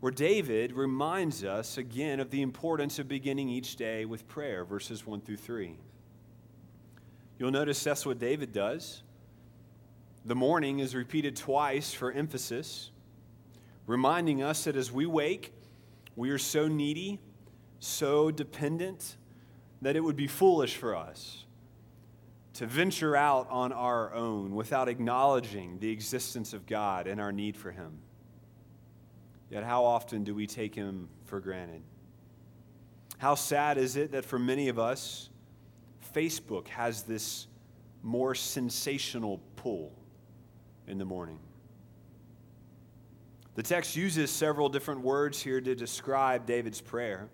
where 0.06 0.12
David 0.12 0.72
reminds 0.74 1.44
us 1.44 1.80
again 1.80 2.20
of 2.20 2.30
the 2.30 2.44
importance 2.44 3.00
of 3.00 3.08
beginning 3.08 3.50
each 3.50 3.76
day 3.76 4.06
with 4.06 4.28
prayer, 4.28 4.64
verses 4.64 5.04
1 5.04 5.22
through 5.22 5.38
3. 5.38 5.80
You'll 7.40 7.50
notice 7.50 7.84
that's 7.84 8.06
what 8.06 8.20
David 8.20 8.52
does. 8.52 9.02
The 10.24 10.36
morning 10.36 10.78
is 10.78 10.94
repeated 10.94 11.36
twice 11.36 11.92
for 11.92 12.12
emphasis, 12.12 12.92
reminding 13.88 14.44
us 14.44 14.66
that 14.66 14.76
as 14.76 14.92
we 14.92 15.08
wake, 15.08 15.52
we 16.16 16.30
are 16.30 16.38
so 16.38 16.68
needy, 16.68 17.20
so 17.80 18.30
dependent, 18.30 19.18
that 19.82 19.96
it 19.96 20.02
would 20.02 20.16
be 20.16 20.28
foolish 20.28 20.78
for 20.78 20.96
us 20.96 21.46
to 22.54 22.68
venture 22.68 23.16
out 23.16 23.48
on 23.50 23.74
our 23.74 24.14
own 24.14 24.54
without 24.54 24.88
acknowledging 24.88 25.80
the 25.80 25.90
existence 25.90 26.54
of 26.54 26.68
God 26.68 27.08
and 27.08 27.20
our 27.20 27.32
need 27.32 27.58
for 27.58 27.72
Him. 27.72 28.02
Yet, 29.50 29.64
how 29.64 29.84
often 29.84 30.24
do 30.24 30.34
we 30.34 30.48
take 30.48 30.75
Him 30.75 31.10
for 31.25 31.40
granted? 31.40 31.82
How 33.18 33.36
sad 33.36 33.78
is 33.78 33.96
it 33.96 34.12
that 34.12 34.25
for 34.25 34.40
many 34.40 34.68
of 34.70 34.80
us, 34.80 35.30
Facebook 36.14 36.68
has 36.68 37.04
this 37.04 37.48
more 38.04 38.36
sensational 38.36 39.40
pull 39.56 39.94
in 40.88 40.98
the 40.98 41.06
morning? 41.06 41.40
The 43.56 43.64
text 43.64 43.96
uses 43.96 44.30
several 44.30 44.68
different 44.68 45.02
words 45.02 45.42
here 45.42 45.62
to 45.62 45.75
describe 45.75 46.46
David's 46.46 46.82
prayer. 46.82 47.30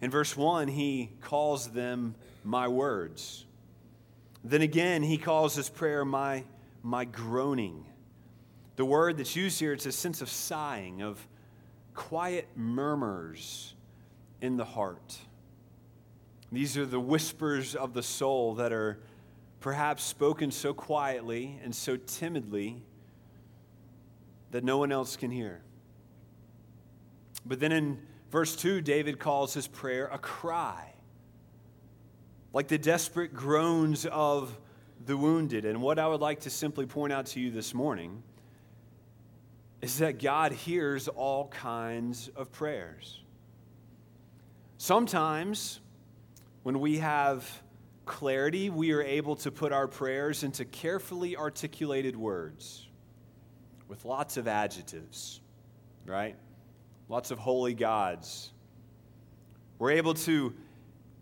In 0.00 0.10
verse 0.10 0.36
1, 0.36 0.68
he 0.68 1.10
calls 1.20 1.68
them 1.68 2.14
my 2.44 2.68
words. 2.68 3.44
Then 4.42 4.62
again, 4.62 5.02
he 5.02 5.18
calls 5.18 5.54
his 5.54 5.68
prayer 5.68 6.04
my, 6.04 6.44
my 6.82 7.04
groaning. 7.04 7.84
The 8.76 8.84
word 8.84 9.16
that's 9.16 9.34
used 9.34 9.58
here, 9.58 9.72
it's 9.72 9.86
a 9.86 9.92
sense 9.92 10.20
of 10.22 10.28
sighing, 10.28 11.02
of 11.02 11.26
quiet 11.94 12.48
murmurs 12.54 13.74
in 14.40 14.56
the 14.56 14.64
heart. 14.64 15.18
These 16.52 16.76
are 16.76 16.86
the 16.86 17.00
whispers 17.00 17.74
of 17.74 17.94
the 17.94 18.02
soul 18.02 18.54
that 18.54 18.72
are 18.72 19.00
perhaps 19.60 20.04
spoken 20.04 20.50
so 20.50 20.72
quietly 20.72 21.58
and 21.64 21.74
so 21.74 21.96
timidly 21.96 22.82
that 24.50 24.62
no 24.62 24.78
one 24.78 24.92
else 24.92 25.16
can 25.16 25.30
hear. 25.30 25.62
But 27.44 27.60
then 27.60 27.72
in 27.72 27.98
verse 28.30 28.54
2, 28.56 28.80
David 28.82 29.18
calls 29.18 29.54
his 29.54 29.66
prayer 29.66 30.08
a 30.12 30.18
cry 30.18 30.92
like 32.52 32.68
the 32.68 32.78
desperate 32.78 33.34
groans 33.34 34.06
of 34.06 34.58
the 35.04 35.16
wounded. 35.16 35.64
And 35.64 35.82
what 35.82 35.98
I 35.98 36.06
would 36.06 36.20
like 36.20 36.40
to 36.40 36.50
simply 36.50 36.86
point 36.86 37.12
out 37.12 37.26
to 37.26 37.40
you 37.40 37.50
this 37.50 37.74
morning 37.74 38.22
is 39.82 39.98
that 39.98 40.20
God 40.20 40.52
hears 40.52 41.08
all 41.08 41.48
kinds 41.48 42.28
of 42.34 42.50
prayers. 42.50 43.22
Sometimes, 44.78 45.80
when 46.62 46.80
we 46.80 46.98
have 46.98 47.62
clarity, 48.04 48.70
we 48.70 48.92
are 48.92 49.02
able 49.02 49.36
to 49.36 49.50
put 49.50 49.72
our 49.72 49.88
prayers 49.88 50.44
into 50.44 50.64
carefully 50.64 51.36
articulated 51.36 52.16
words 52.16 52.88
with 53.88 54.04
lots 54.04 54.36
of 54.36 54.48
adjectives, 54.48 55.40
right? 56.04 56.36
Lots 57.08 57.30
of 57.30 57.38
holy 57.38 57.74
gods. 57.74 58.52
We're 59.78 59.92
able 59.92 60.14
to 60.14 60.54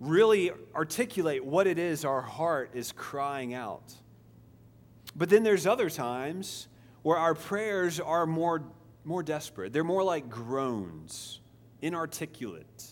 really 0.00 0.52
articulate 0.75 1.44
what 1.44 1.66
it 1.66 1.78
is 1.78 2.04
our 2.04 2.23
heart 2.23 2.70
is 2.75 2.92
crying 2.92 3.54
out. 3.54 3.94
But 5.16 5.28
then 5.28 5.42
there's 5.42 5.66
other 5.66 5.90
times 5.90 6.68
where 7.04 7.18
our 7.18 7.34
prayers 7.34 8.00
are 8.00 8.25
more, 8.25 8.62
more 9.04 9.23
desperate. 9.23 9.75
They're 9.75 9.84
more 9.84 10.02
like 10.02 10.30
groans, 10.30 11.40
inarticulate, 11.82 12.87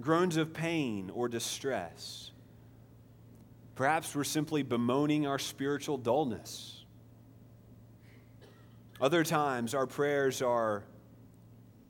groans 0.00 0.38
of 0.38 0.54
pain 0.54 1.10
or 1.14 1.28
distress. 1.28 2.30
Perhaps 3.74 4.16
we're 4.16 4.24
simply 4.24 4.62
bemoaning 4.62 5.26
our 5.26 5.38
spiritual 5.38 5.98
dullness. 5.98 6.86
Other 9.02 9.22
times, 9.22 9.74
our 9.74 9.86
prayers 9.86 10.40
are 10.40 10.82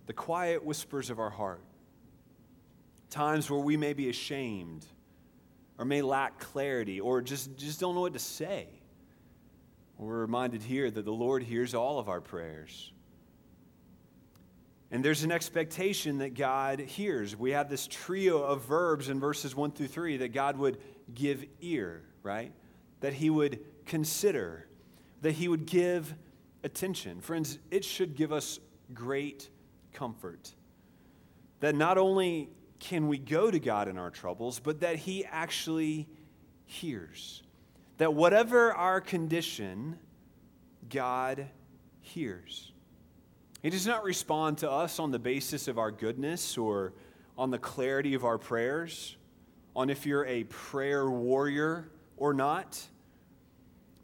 the 0.07 0.13
quiet 0.13 0.65
whispers 0.65 1.11
of 1.11 1.21
our 1.21 1.31
heart 1.31 1.63
times 3.09 3.49
where 3.49 3.61
we 3.61 3.77
may 3.77 3.93
be 3.93 4.09
ashamed 4.09 4.85
or 5.79 5.85
may 5.85 6.03
lack 6.03 6.41
clarity 6.41 6.99
or 6.99 7.23
just, 7.23 7.57
just 7.57 7.79
don't 7.79 7.95
know 7.95 8.01
what 8.01 8.15
to 8.15 8.19
say. 8.19 8.67
We're 9.99 10.21
reminded 10.21 10.63
here 10.63 10.91
that 10.91 11.05
the 11.05 11.13
Lord 11.13 11.43
hears 11.43 11.75
all 11.75 11.99
of 11.99 12.09
our 12.09 12.21
prayers. 12.21 12.93
And 14.91 15.05
there's 15.05 15.25
an 15.25 15.33
expectation 15.33 16.19
that 16.19 16.35
God 16.35 16.81
hears. 16.81 17.37
We 17.37 17.53
have 17.53 17.69
this 17.69 17.87
trio 17.87 18.43
of 18.43 18.63
verbs 18.65 19.09
in 19.09 19.19
verses 19.19 19.57
1 19.57 19.73
through 19.73 19.89
3 19.89 20.19
that 20.19 20.33
God 20.33 20.57
would 20.57 20.79
give 21.15 21.45
ear, 21.61 22.03
right? 22.23 22.53
That 23.01 23.13
He 23.13 23.31
would 23.31 23.61
consider, 23.87 24.67
that 25.23 25.33
He 25.33 25.49
would 25.49 25.67
give 25.67 26.15
attention. 26.63 27.21
Friends, 27.21 27.59
it 27.71 27.85
should 27.85 28.17
give 28.17 28.33
us 28.33 28.59
great 28.93 29.51
comfort 29.93 30.55
that 31.65 31.75
not 31.75 31.97
only 31.97 32.51
can 32.79 33.09
we 33.09 33.17
go 33.17 33.51
to 33.51 33.59
God 33.59 33.89
in 33.89 33.97
our 33.97 34.11
troubles, 34.11 34.61
but 34.61 34.81
that 34.81 34.97
He 34.97 35.25
actually 35.25 36.07
hears. 36.67 37.43
That 37.99 38.15
whatever 38.15 38.73
our 38.73 39.01
condition, 39.01 39.99
God 40.89 41.47
hears. 42.01 42.73
He 43.63 43.71
does 43.71 43.87
not 43.87 44.05
respond 44.05 44.59
to 44.59 44.71
us 44.71 44.99
on 44.99 45.11
the 45.11 45.19
basis 45.19 45.69
of 45.69 45.79
our 45.79 45.91
goodness 45.91 46.59
or 46.59 46.93
on 47.39 47.51
the 47.51 47.59
clarity 47.59 48.15
of 48.15 48.25
our 48.25 48.39
prayers, 48.39 49.17
on 49.75 49.91
if 49.91 50.07
you're 50.07 50.27
a 50.27 50.45
prayer 50.45 51.09
warrior 51.09 51.91
or 52.17 52.35
not, 52.35 52.81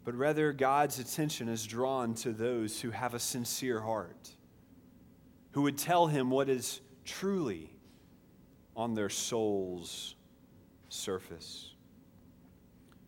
but 0.03 0.15
rather 0.15 0.51
God's 0.51 0.99
attention 0.99 1.47
is 1.47 1.65
drawn 1.65 2.15
to 2.15 2.31
those 2.31 2.81
who 2.81 2.89
have 2.89 3.13
a 3.13 3.19
sincere 3.19 3.81
heart, 3.81 4.35
who 5.51 5.61
would 5.61 5.77
tell 5.77 6.07
him 6.07 6.29
what 6.29 6.49
is 6.49 6.81
truly 7.05 7.69
on 8.75 8.95
their 8.95 9.09
soul's 9.09 10.15
surface. 10.89 11.70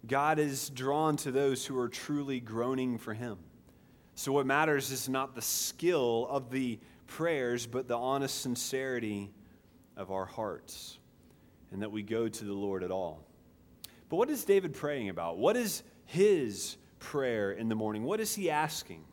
God 0.05 0.38
is 0.38 0.69
drawn 0.69 1.15
to 1.17 1.31
those 1.31 1.65
who 1.65 1.77
are 1.79 1.88
truly 1.88 2.39
groaning 2.39 2.98
for 2.98 3.13
him. 3.13 3.38
So, 4.15 4.31
what 4.31 4.45
matters 4.45 4.91
is 4.91 5.10
not 5.10 5.33
the 5.33 5.41
skill 5.41 6.27
of 6.29 6.51
the 6.51 6.79
prayers, 7.07 7.65
but 7.65 7.88
the 7.88 7.98
honest 7.98 8.41
sincerity 8.41 9.31
of 9.95 10.12
our 10.12 10.25
hearts, 10.25 11.00
and 11.72 11.81
that 11.81 11.91
we 11.91 12.03
go 12.03 12.27
to 12.27 12.45
the 12.45 12.53
Lord 12.53 12.83
at 12.83 12.91
all. 12.91 13.24
But 14.10 14.17
what 14.17 14.29
is 14.29 14.43
David 14.43 14.74
praying 14.74 15.10
about? 15.10 15.38
What 15.38 15.55
is 15.55 15.83
his 16.05 16.77
prayer 17.00 17.51
in 17.51 17.69
the 17.69 17.75
morning? 17.75 18.03
What 18.03 18.19
is 18.19 18.36
he 18.36 18.50
asking? 18.50 19.03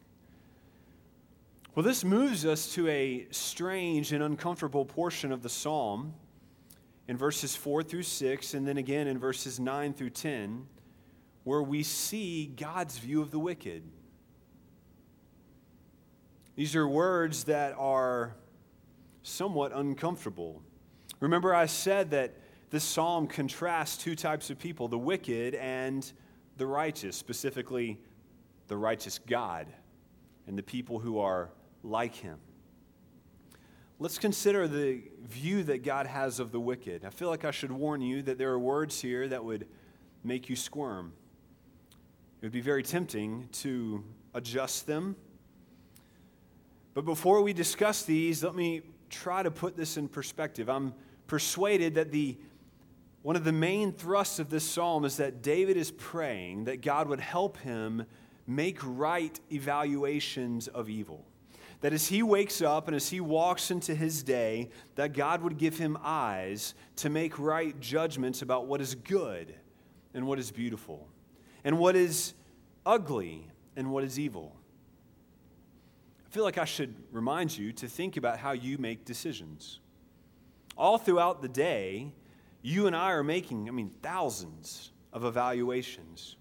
Well, 1.75 1.85
this 1.85 2.05
moves 2.05 2.45
us 2.45 2.75
to 2.75 2.89
a 2.89 3.27
strange 3.31 4.13
and 4.13 4.23
uncomfortable 4.23 4.85
portion 4.85 5.31
of 5.31 5.43
the 5.43 5.49
psalm 5.49 6.15
in 7.09 7.17
verses 7.17 7.55
4 7.57 7.83
through 7.83 8.03
6, 8.03 8.55
and 8.55 8.67
then 8.67 8.77
again 8.77 9.07
in 9.07 9.19
verses 9.19 9.59
9 9.61 9.95
through 9.95 10.11
10, 10.11 10.67
where 11.45 11.63
we 11.63 11.83
see 11.83 12.47
God's 12.47 12.99
view 12.99 13.23
of 13.23 13.31
the 13.31 13.39
wicked. 13.39 13.83
These 16.57 16.77
are 16.77 16.87
words 16.87 17.45
that 17.45 17.75
are 17.79 18.37
somewhat 19.23 19.73
uncomfortable. 19.75 20.63
Remember, 21.21 21.55
I 21.55 21.67
said 21.67 22.11
that 22.11 22.35
this 22.71 22.85
psalm 22.85 23.27
contrasts 23.27 23.97
two 23.97 24.15
types 24.15 24.51
of 24.51 24.59
people 24.59 24.89
the 24.89 24.99
wicked 24.99 25.55
and 25.55 26.11
the 26.57 26.67
righteous, 26.67 27.17
specifically 27.17 27.99
the 28.69 28.77
righteous 28.77 29.19
God 29.19 29.67
and 30.47 30.57
the 30.59 30.63
people 30.63 30.99
who 30.99 31.19
are 31.19 31.51
like 31.83 32.15
him. 32.15 32.39
Let's 33.99 34.19
consider 34.19 34.67
the 34.67 35.03
view 35.23 35.63
that 35.65 35.83
God 35.83 36.07
has 36.07 36.41
of 36.41 36.53
the 36.53 36.61
wicked. 36.61 37.05
I 37.05 37.11
feel 37.11 37.29
like 37.29 37.45
I 37.45 37.51
should 37.51 37.73
warn 37.73 38.01
you 38.01 38.23
that 38.23 38.39
there 38.39 38.51
are 38.51 38.59
words 38.59 39.01
here 39.01 39.29
that 39.29 39.45
would 39.45 39.67
make 40.25 40.49
you 40.49 40.57
squirm. 40.57 41.13
It 42.41 42.47
would 42.47 42.53
be 42.53 42.61
very 42.61 42.83
tempting 42.83 43.49
to 43.53 44.03
adjust 44.35 44.87
them 44.87 45.17
but 46.93 47.05
before 47.05 47.41
we 47.41 47.53
discuss 47.53 48.03
these, 48.03 48.43
let 48.43 48.55
me 48.55 48.83
try 49.11 49.43
to 49.43 49.51
put 49.51 49.77
this 49.77 49.97
in 49.97 50.09
perspective. 50.09 50.69
I'm 50.69 50.93
persuaded 51.27 51.95
that 51.95 52.11
the 52.11 52.37
one 53.23 53.37
of 53.37 53.45
the 53.45 53.53
main 53.53 53.93
thrusts 53.93 54.39
of 54.39 54.49
this 54.49 54.65
psalm 54.65 55.05
is 55.05 55.19
that 55.19 55.43
David 55.43 55.77
is 55.77 55.91
praying 55.91 56.65
that 56.65 56.81
God 56.81 57.07
would 57.07 57.21
help 57.21 57.59
him 57.59 58.07
make 58.47 58.79
right 58.83 59.39
evaluations 59.53 60.69
of 60.69 60.89
evil. 60.89 61.27
That 61.83 61.93
as 61.93 62.09
he 62.09 62.23
wakes 62.23 62.63
up 62.63 62.89
and 62.89 62.97
as 62.97 63.11
he 63.11 63.21
walks 63.21 63.71
into 63.71 63.95
his 63.95 64.23
day, 64.23 64.71
that 64.95 65.13
God 65.13 65.43
would 65.43 65.59
give 65.59 65.77
him 65.77 65.99
eyes 66.03 66.75
to 66.97 67.11
make 67.11 67.39
right 67.39 67.79
judgments 67.79 68.41
about 68.41 68.67
what 68.67 68.81
is 68.81 68.95
good 68.95 69.55
and 70.15 70.27
what 70.27 70.39
is 70.39 70.51
beautiful, 70.51 71.07
and 71.65 71.79
what 71.79 71.97
is 71.97 72.35
ugly 72.87 73.47
and 73.77 73.91
what 73.91 74.05
is 74.05 74.19
evil. 74.19 74.57
I 76.27 76.33
feel 76.33 76.45
like 76.45 76.59
I 76.59 76.65
should 76.65 76.95
remind 77.11 77.57
you 77.57 77.73
to 77.73 77.89
think 77.89 78.17
about 78.17 78.39
how 78.39 78.53
you 78.53 78.79
make 78.79 79.05
decisions. 79.05 79.81
All 80.77 80.97
throughout 80.97 81.43
the 81.43 81.49
day, 81.49 82.13
you 82.63 82.87
and 82.87 82.95
I 82.95 83.13
are 83.13 83.25
making, 83.25 83.69
I 83.69 83.73
mean, 83.73 83.91
thousands 84.03 84.93
of 85.13 85.25
evaluations. 85.25 86.37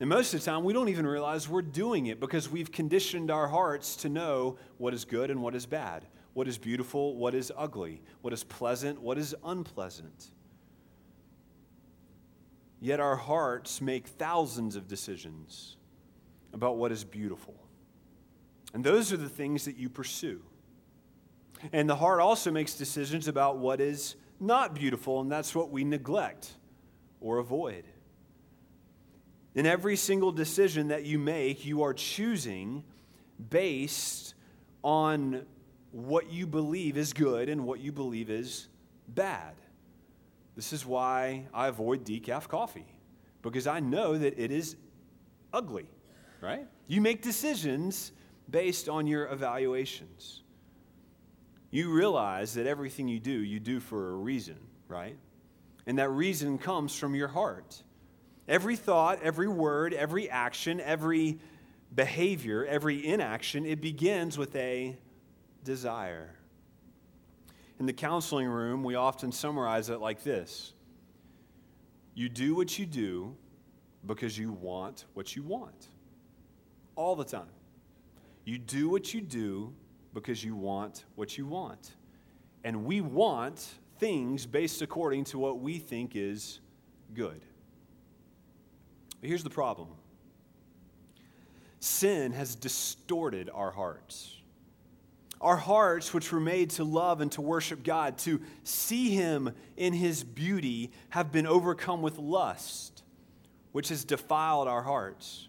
And 0.00 0.08
most 0.08 0.32
of 0.32 0.40
the 0.40 0.46
time, 0.46 0.62
we 0.62 0.72
don't 0.72 0.88
even 0.88 1.06
realize 1.06 1.48
we're 1.48 1.62
doing 1.62 2.06
it 2.06 2.20
because 2.20 2.48
we've 2.48 2.70
conditioned 2.70 3.30
our 3.30 3.48
hearts 3.48 3.96
to 3.96 4.08
know 4.08 4.56
what 4.76 4.94
is 4.94 5.04
good 5.04 5.30
and 5.30 5.42
what 5.42 5.56
is 5.56 5.66
bad, 5.66 6.06
what 6.34 6.46
is 6.46 6.56
beautiful, 6.56 7.16
what 7.16 7.34
is 7.34 7.50
ugly, 7.56 8.00
what 8.20 8.32
is 8.32 8.44
pleasant, 8.44 9.00
what 9.00 9.18
is 9.18 9.34
unpleasant. 9.44 10.30
Yet 12.80 13.00
our 13.00 13.16
hearts 13.16 13.80
make 13.80 14.06
thousands 14.06 14.76
of 14.76 14.86
decisions 14.86 15.76
about 16.52 16.76
what 16.76 16.92
is 16.92 17.04
beautiful 17.04 17.54
and 18.74 18.84
those 18.84 19.12
are 19.12 19.16
the 19.16 19.28
things 19.28 19.64
that 19.64 19.76
you 19.76 19.88
pursue. 19.88 20.42
And 21.72 21.88
the 21.88 21.96
heart 21.96 22.20
also 22.20 22.50
makes 22.50 22.74
decisions 22.74 23.26
about 23.28 23.58
what 23.58 23.80
is 23.80 24.16
not 24.38 24.74
beautiful, 24.74 25.20
and 25.20 25.32
that's 25.32 25.54
what 25.54 25.70
we 25.70 25.84
neglect 25.84 26.52
or 27.20 27.38
avoid. 27.38 27.84
In 29.54 29.66
every 29.66 29.96
single 29.96 30.30
decision 30.30 30.88
that 30.88 31.04
you 31.04 31.18
make, 31.18 31.64
you 31.64 31.82
are 31.82 31.94
choosing 31.94 32.84
based 33.50 34.34
on 34.84 35.44
what 35.90 36.30
you 36.30 36.46
believe 36.46 36.96
is 36.96 37.12
good 37.12 37.48
and 37.48 37.64
what 37.64 37.80
you 37.80 37.90
believe 37.90 38.30
is 38.30 38.68
bad. 39.08 39.54
This 40.58 40.72
is 40.72 40.84
why 40.84 41.46
I 41.54 41.68
avoid 41.68 42.04
decaf 42.04 42.48
coffee, 42.48 42.92
because 43.42 43.68
I 43.68 43.78
know 43.78 44.18
that 44.18 44.36
it 44.36 44.50
is 44.50 44.74
ugly, 45.52 45.88
right? 46.40 46.66
You 46.88 47.00
make 47.00 47.22
decisions 47.22 48.10
based 48.50 48.88
on 48.88 49.06
your 49.06 49.28
evaluations. 49.28 50.42
You 51.70 51.92
realize 51.92 52.54
that 52.54 52.66
everything 52.66 53.06
you 53.06 53.20
do, 53.20 53.30
you 53.30 53.60
do 53.60 53.78
for 53.78 54.10
a 54.10 54.16
reason, 54.16 54.56
right? 54.88 55.16
And 55.86 55.96
that 56.00 56.08
reason 56.08 56.58
comes 56.58 56.92
from 56.92 57.14
your 57.14 57.28
heart. 57.28 57.80
Every 58.48 58.74
thought, 58.74 59.22
every 59.22 59.46
word, 59.46 59.94
every 59.94 60.28
action, 60.28 60.80
every 60.80 61.38
behavior, 61.94 62.66
every 62.66 63.06
inaction, 63.06 63.64
it 63.64 63.80
begins 63.80 64.36
with 64.36 64.56
a 64.56 64.98
desire. 65.62 66.34
In 67.78 67.86
the 67.86 67.92
counseling 67.92 68.48
room, 68.48 68.82
we 68.82 68.96
often 68.96 69.30
summarize 69.30 69.88
it 69.88 70.00
like 70.00 70.22
this 70.22 70.72
You 72.14 72.28
do 72.28 72.54
what 72.54 72.78
you 72.78 72.86
do 72.86 73.36
because 74.06 74.38
you 74.38 74.52
want 74.52 75.04
what 75.14 75.36
you 75.36 75.42
want. 75.42 75.88
All 76.96 77.14
the 77.14 77.24
time. 77.24 77.48
You 78.44 78.58
do 78.58 78.88
what 78.88 79.12
you 79.14 79.20
do 79.20 79.72
because 80.14 80.42
you 80.42 80.56
want 80.56 81.04
what 81.14 81.36
you 81.38 81.46
want. 81.46 81.94
And 82.64 82.84
we 82.84 83.00
want 83.00 83.74
things 83.98 84.46
based 84.46 84.82
according 84.82 85.24
to 85.24 85.38
what 85.38 85.60
we 85.60 85.78
think 85.78 86.16
is 86.16 86.60
good. 87.14 87.40
But 89.20 89.28
here's 89.28 89.44
the 89.44 89.50
problem 89.50 89.88
sin 91.80 92.32
has 92.32 92.54
distorted 92.54 93.50
our 93.52 93.70
hearts. 93.70 94.37
Our 95.40 95.56
hearts, 95.56 96.12
which 96.12 96.32
were 96.32 96.40
made 96.40 96.70
to 96.70 96.84
love 96.84 97.20
and 97.20 97.30
to 97.32 97.40
worship 97.40 97.84
God, 97.84 98.18
to 98.18 98.40
see 98.64 99.10
Him 99.10 99.52
in 99.76 99.92
His 99.92 100.24
beauty, 100.24 100.90
have 101.10 101.30
been 101.30 101.46
overcome 101.46 102.02
with 102.02 102.18
lust, 102.18 103.02
which 103.72 103.88
has 103.90 104.04
defiled 104.04 104.68
our 104.68 104.82
hearts 104.82 105.48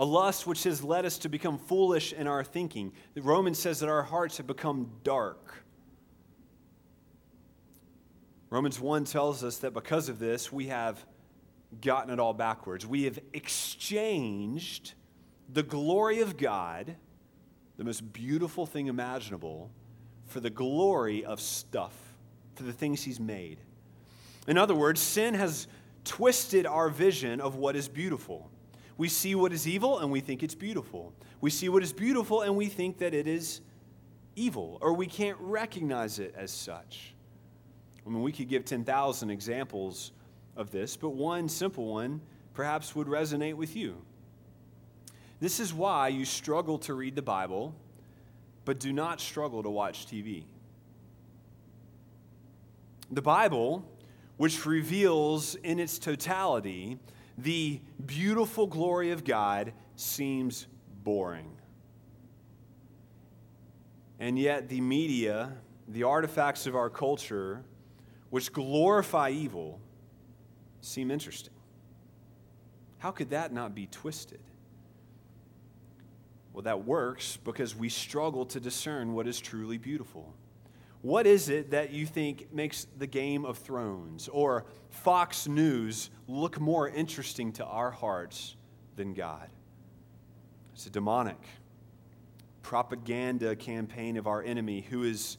a 0.00 0.04
lust 0.04 0.46
which 0.46 0.64
has 0.64 0.82
led 0.82 1.04
us 1.04 1.18
to 1.18 1.28
become 1.28 1.58
foolish 1.58 2.14
in 2.14 2.26
our 2.26 2.42
thinking. 2.42 2.90
The 3.12 3.20
Romans 3.20 3.58
says 3.58 3.80
that 3.80 3.90
our 3.90 4.02
hearts 4.02 4.38
have 4.38 4.46
become 4.46 4.90
dark. 5.04 5.62
Romans 8.48 8.80
1 8.80 9.04
tells 9.04 9.44
us 9.44 9.58
that 9.58 9.74
because 9.74 10.08
of 10.08 10.18
this, 10.18 10.50
we 10.50 10.68
have 10.68 11.04
gotten 11.82 12.10
it 12.14 12.18
all 12.18 12.32
backwards. 12.32 12.86
We 12.86 13.02
have 13.04 13.18
exchanged 13.34 14.94
the 15.52 15.62
glory 15.62 16.22
of 16.22 16.38
God, 16.38 16.96
the 17.80 17.84
most 17.84 18.12
beautiful 18.12 18.66
thing 18.66 18.88
imaginable, 18.88 19.70
for 20.26 20.38
the 20.38 20.50
glory 20.50 21.24
of 21.24 21.40
stuff, 21.40 21.94
for 22.54 22.62
the 22.62 22.74
things 22.74 23.02
He's 23.02 23.18
made. 23.18 23.58
In 24.46 24.58
other 24.58 24.74
words, 24.74 25.00
sin 25.00 25.32
has 25.32 25.66
twisted 26.04 26.66
our 26.66 26.90
vision 26.90 27.40
of 27.40 27.54
what 27.54 27.76
is 27.76 27.88
beautiful. 27.88 28.50
We 28.98 29.08
see 29.08 29.34
what 29.34 29.50
is 29.54 29.66
evil 29.66 30.00
and 30.00 30.10
we 30.10 30.20
think 30.20 30.42
it's 30.42 30.54
beautiful. 30.54 31.14
We 31.40 31.48
see 31.48 31.70
what 31.70 31.82
is 31.82 31.90
beautiful 31.90 32.42
and 32.42 32.54
we 32.54 32.66
think 32.66 32.98
that 32.98 33.14
it 33.14 33.26
is 33.26 33.62
evil, 34.36 34.76
or 34.82 34.92
we 34.92 35.06
can't 35.06 35.38
recognize 35.40 36.18
it 36.18 36.34
as 36.36 36.50
such. 36.50 37.14
I 38.06 38.10
mean, 38.10 38.20
we 38.20 38.32
could 38.32 38.50
give 38.50 38.66
10,000 38.66 39.30
examples 39.30 40.12
of 40.54 40.70
this, 40.70 40.98
but 40.98 41.14
one 41.14 41.48
simple 41.48 41.86
one 41.86 42.20
perhaps 42.52 42.94
would 42.94 43.06
resonate 43.06 43.54
with 43.54 43.74
you. 43.74 44.04
This 45.40 45.58
is 45.58 45.72
why 45.72 46.08
you 46.08 46.26
struggle 46.26 46.78
to 46.80 46.94
read 46.94 47.16
the 47.16 47.22
Bible, 47.22 47.74
but 48.66 48.78
do 48.78 48.92
not 48.92 49.20
struggle 49.20 49.62
to 49.62 49.70
watch 49.70 50.06
TV. 50.06 50.44
The 53.10 53.22
Bible, 53.22 53.84
which 54.36 54.66
reveals 54.66 55.54
in 55.56 55.80
its 55.80 55.98
totality 55.98 56.98
the 57.38 57.80
beautiful 58.04 58.66
glory 58.66 59.12
of 59.12 59.24
God 59.24 59.72
seems 59.96 60.66
boring. 61.02 61.50
And 64.18 64.38
yet, 64.38 64.68
the 64.68 64.82
media, 64.82 65.52
the 65.88 66.02
artifacts 66.02 66.66
of 66.66 66.76
our 66.76 66.90
culture, 66.90 67.64
which 68.28 68.52
glorify 68.52 69.30
evil, 69.30 69.80
seem 70.82 71.10
interesting. 71.10 71.54
How 72.98 73.10
could 73.10 73.30
that 73.30 73.54
not 73.54 73.74
be 73.74 73.86
twisted? 73.86 74.40
Well, 76.52 76.62
that 76.62 76.84
works 76.84 77.38
because 77.44 77.76
we 77.76 77.88
struggle 77.88 78.44
to 78.46 78.60
discern 78.60 79.14
what 79.14 79.26
is 79.26 79.40
truly 79.40 79.78
beautiful. 79.78 80.34
What 81.02 81.26
is 81.26 81.48
it 81.48 81.70
that 81.70 81.90
you 81.90 82.04
think 82.04 82.52
makes 82.52 82.86
the 82.98 83.06
Game 83.06 83.44
of 83.44 83.56
Thrones 83.56 84.28
or 84.28 84.66
Fox 84.90 85.48
News 85.48 86.10
look 86.26 86.60
more 86.60 86.88
interesting 86.88 87.52
to 87.52 87.64
our 87.64 87.90
hearts 87.90 88.56
than 88.96 89.14
God? 89.14 89.48
It's 90.74 90.86
a 90.86 90.90
demonic 90.90 91.38
propaganda 92.62 93.56
campaign 93.56 94.16
of 94.16 94.26
our 94.26 94.42
enemy 94.42 94.82
who 94.82 95.04
is 95.04 95.38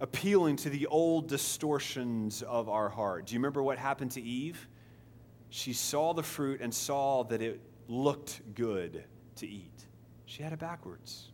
appealing 0.00 0.56
to 0.56 0.70
the 0.70 0.86
old 0.86 1.28
distortions 1.28 2.42
of 2.42 2.68
our 2.68 2.88
heart. 2.88 3.26
Do 3.26 3.34
you 3.34 3.38
remember 3.38 3.62
what 3.62 3.78
happened 3.78 4.10
to 4.12 4.22
Eve? 4.22 4.66
She 5.50 5.72
saw 5.72 6.14
the 6.14 6.22
fruit 6.22 6.60
and 6.60 6.74
saw 6.74 7.24
that 7.24 7.42
it 7.42 7.60
looked 7.86 8.54
good 8.54 9.04
to 9.36 9.46
eat. 9.46 9.86
She 10.30 10.44
had 10.44 10.52
it 10.52 10.60
backwards. 10.60 11.26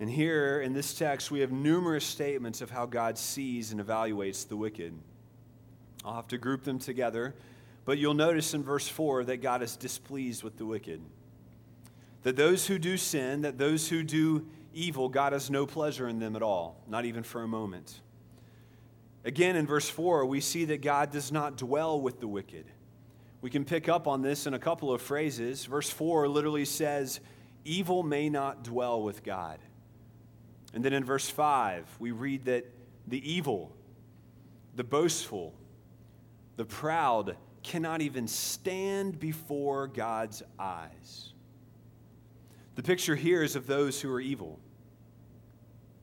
And 0.00 0.08
here 0.08 0.62
in 0.62 0.72
this 0.72 0.94
text, 0.94 1.30
we 1.30 1.40
have 1.40 1.52
numerous 1.52 2.06
statements 2.06 2.62
of 2.62 2.70
how 2.70 2.86
God 2.86 3.18
sees 3.18 3.70
and 3.70 3.82
evaluates 3.82 4.48
the 4.48 4.56
wicked. 4.56 4.94
I'll 6.06 6.14
have 6.14 6.28
to 6.28 6.38
group 6.38 6.64
them 6.64 6.78
together, 6.78 7.34
but 7.84 7.98
you'll 7.98 8.14
notice 8.14 8.54
in 8.54 8.62
verse 8.62 8.88
4 8.88 9.24
that 9.24 9.42
God 9.42 9.62
is 9.62 9.76
displeased 9.76 10.42
with 10.42 10.56
the 10.56 10.64
wicked. 10.64 11.02
That 12.22 12.36
those 12.36 12.66
who 12.66 12.78
do 12.78 12.96
sin, 12.96 13.42
that 13.42 13.58
those 13.58 13.86
who 13.90 14.02
do 14.02 14.46
evil, 14.72 15.10
God 15.10 15.34
has 15.34 15.50
no 15.50 15.66
pleasure 15.66 16.08
in 16.08 16.18
them 16.18 16.34
at 16.34 16.42
all, 16.42 16.82
not 16.88 17.04
even 17.04 17.22
for 17.22 17.42
a 17.42 17.48
moment. 17.48 18.00
Again, 19.22 19.54
in 19.54 19.66
verse 19.66 19.90
4, 19.90 20.24
we 20.24 20.40
see 20.40 20.64
that 20.64 20.80
God 20.80 21.10
does 21.10 21.30
not 21.30 21.58
dwell 21.58 22.00
with 22.00 22.20
the 22.20 22.28
wicked. 22.28 22.64
We 23.40 23.50
can 23.50 23.64
pick 23.64 23.88
up 23.88 24.06
on 24.06 24.22
this 24.22 24.46
in 24.46 24.54
a 24.54 24.58
couple 24.58 24.92
of 24.92 25.00
phrases. 25.00 25.64
Verse 25.64 25.88
4 25.88 26.28
literally 26.28 26.64
says, 26.64 27.20
Evil 27.64 28.02
may 28.02 28.28
not 28.28 28.64
dwell 28.64 29.02
with 29.02 29.22
God. 29.22 29.58
And 30.74 30.84
then 30.84 30.92
in 30.92 31.04
verse 31.04 31.28
5, 31.28 31.86
we 31.98 32.10
read 32.10 32.44
that 32.44 32.64
the 33.06 33.30
evil, 33.30 33.74
the 34.76 34.84
boastful, 34.84 35.54
the 36.56 36.64
proud 36.64 37.36
cannot 37.62 38.02
even 38.02 38.28
stand 38.28 39.18
before 39.18 39.88
God's 39.88 40.42
eyes. 40.58 41.32
The 42.76 42.82
picture 42.82 43.16
here 43.16 43.42
is 43.42 43.56
of 43.56 43.66
those 43.66 44.00
who 44.00 44.12
are 44.12 44.20
evil. 44.20 44.58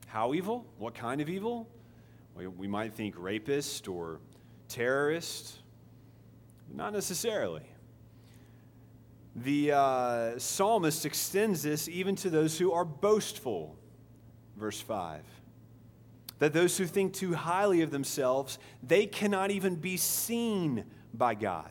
How 0.06 0.34
evil? 0.34 0.66
What 0.78 0.94
kind 0.94 1.20
of 1.20 1.28
evil? 1.28 1.68
We 2.34 2.68
might 2.68 2.94
think 2.94 3.14
rapist 3.18 3.88
or 3.88 4.20
terrorist. 4.68 5.58
Not 6.72 6.92
necessarily. 6.92 7.62
The 9.34 9.72
uh, 9.72 10.38
psalmist 10.38 11.06
extends 11.06 11.62
this 11.62 11.88
even 11.88 12.16
to 12.16 12.30
those 12.30 12.58
who 12.58 12.72
are 12.72 12.84
boastful 12.84 13.78
verse 14.58 14.80
5. 14.80 15.22
That 16.40 16.52
those 16.52 16.76
who 16.76 16.86
think 16.86 17.14
too 17.14 17.34
highly 17.34 17.82
of 17.82 17.90
themselves, 17.90 18.58
they 18.82 19.06
cannot 19.06 19.50
even 19.50 19.76
be 19.76 19.96
seen 19.96 20.84
by 21.14 21.34
God. 21.34 21.70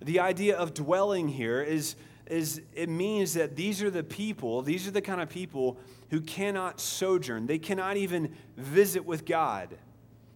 The 0.00 0.20
idea 0.20 0.56
of 0.56 0.74
dwelling 0.74 1.28
here 1.28 1.62
is, 1.62 1.96
is 2.26 2.60
it 2.74 2.88
means 2.88 3.34
that 3.34 3.56
these 3.56 3.82
are 3.82 3.90
the 3.90 4.04
people, 4.04 4.62
these 4.62 4.86
are 4.86 4.90
the 4.90 5.00
kind 5.00 5.20
of 5.20 5.28
people 5.28 5.78
who 6.10 6.20
cannot 6.20 6.80
sojourn. 6.80 7.46
They 7.46 7.58
cannot 7.58 7.96
even 7.96 8.34
visit 8.56 9.04
with 9.04 9.24
God. 9.24 9.76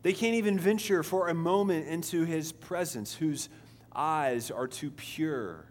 They 0.03 0.13
can't 0.13 0.35
even 0.35 0.59
venture 0.59 1.03
for 1.03 1.29
a 1.29 1.35
moment 1.35 1.87
into 1.87 2.25
his 2.25 2.53
presence, 2.53 3.15
whose 3.15 3.49
eyes 3.95 4.51
are 4.51 4.67
too 4.67 4.91
pure 4.91 5.67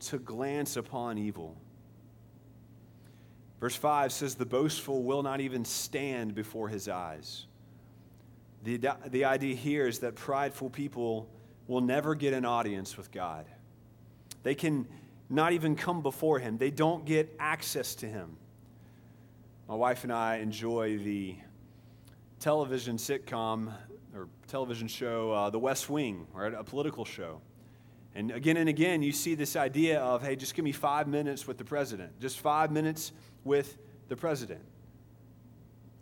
to 0.00 0.18
glance 0.18 0.76
upon 0.76 1.18
evil. 1.18 1.56
Verse 3.60 3.76
5 3.76 4.12
says, 4.12 4.34
The 4.34 4.46
boastful 4.46 5.02
will 5.02 5.22
not 5.22 5.40
even 5.40 5.64
stand 5.64 6.34
before 6.34 6.68
his 6.68 6.88
eyes. 6.88 7.46
The, 8.64 8.80
the 9.06 9.24
idea 9.24 9.54
here 9.54 9.86
is 9.86 10.00
that 10.00 10.16
prideful 10.16 10.70
people 10.70 11.28
will 11.66 11.80
never 11.80 12.14
get 12.14 12.32
an 12.32 12.44
audience 12.44 12.96
with 12.96 13.12
God. 13.12 13.46
They 14.42 14.54
can 14.54 14.88
not 15.28 15.52
even 15.52 15.76
come 15.76 16.02
before 16.02 16.40
him, 16.40 16.58
they 16.58 16.70
don't 16.70 17.04
get 17.04 17.34
access 17.38 17.94
to 17.96 18.06
him. 18.06 18.36
My 19.68 19.76
wife 19.76 20.02
and 20.02 20.12
I 20.12 20.38
enjoy 20.38 20.98
the 20.98 21.36
television 22.40 22.96
sitcom 22.96 23.72
or 24.14 24.28
television 24.48 24.88
show, 24.88 25.30
uh, 25.30 25.50
The 25.50 25.58
West 25.58 25.88
Wing, 25.88 26.26
right? 26.32 26.52
A 26.52 26.64
political 26.64 27.04
show. 27.04 27.40
And 28.14 28.32
again 28.32 28.56
and 28.56 28.68
again, 28.68 29.02
you 29.02 29.12
see 29.12 29.36
this 29.36 29.54
idea 29.54 30.00
of, 30.00 30.22
hey, 30.22 30.34
just 30.34 30.54
give 30.54 30.64
me 30.64 30.72
five 30.72 31.06
minutes 31.06 31.46
with 31.46 31.58
the 31.58 31.64
president. 31.64 32.18
Just 32.18 32.40
five 32.40 32.72
minutes 32.72 33.12
with 33.44 33.78
the 34.08 34.16
president. 34.16 34.62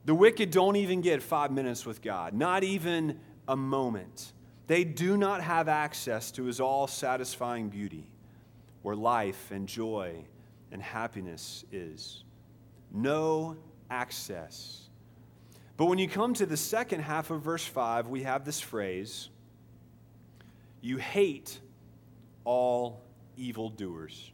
The 0.07 0.14
wicked 0.14 0.51
don't 0.51 0.77
even 0.77 1.03
get 1.03 1.22
five 1.22 1.51
minutes 1.51 1.85
with 1.85 2.01
God, 2.01 2.33
not 2.33 2.64
even 2.64 3.20
a 3.46 3.57
moment. 3.57 4.33
They 4.66 4.85
do 4.85 5.18
not 5.18 5.42
have 5.42 5.68
access 5.68 6.31
to 6.33 6.44
his 6.44 6.61
all 6.61 6.87
satisfying 6.87 7.68
beauty, 7.68 8.09
where 8.83 8.96
life 8.96 9.51
and 9.51 9.66
joy 9.66 10.24
and 10.72 10.83
happiness 10.83 11.64
is. 11.72 12.24
No 12.90 13.57
access. 13.90 14.88
But 15.79 15.87
when 15.87 15.99
you 15.99 16.09
come 16.09 16.35
to 16.35 16.45
the 16.45 16.57
second 16.57 17.01
half 17.01 17.31
of 17.31 17.41
verse 17.41 17.64
5, 17.64 18.09
we 18.09 18.25
have 18.25 18.45
this 18.45 18.61
phrase 18.61 19.31
You 20.83 20.99
hate 20.99 21.59
all 22.45 23.01
evildoers. 23.37 24.33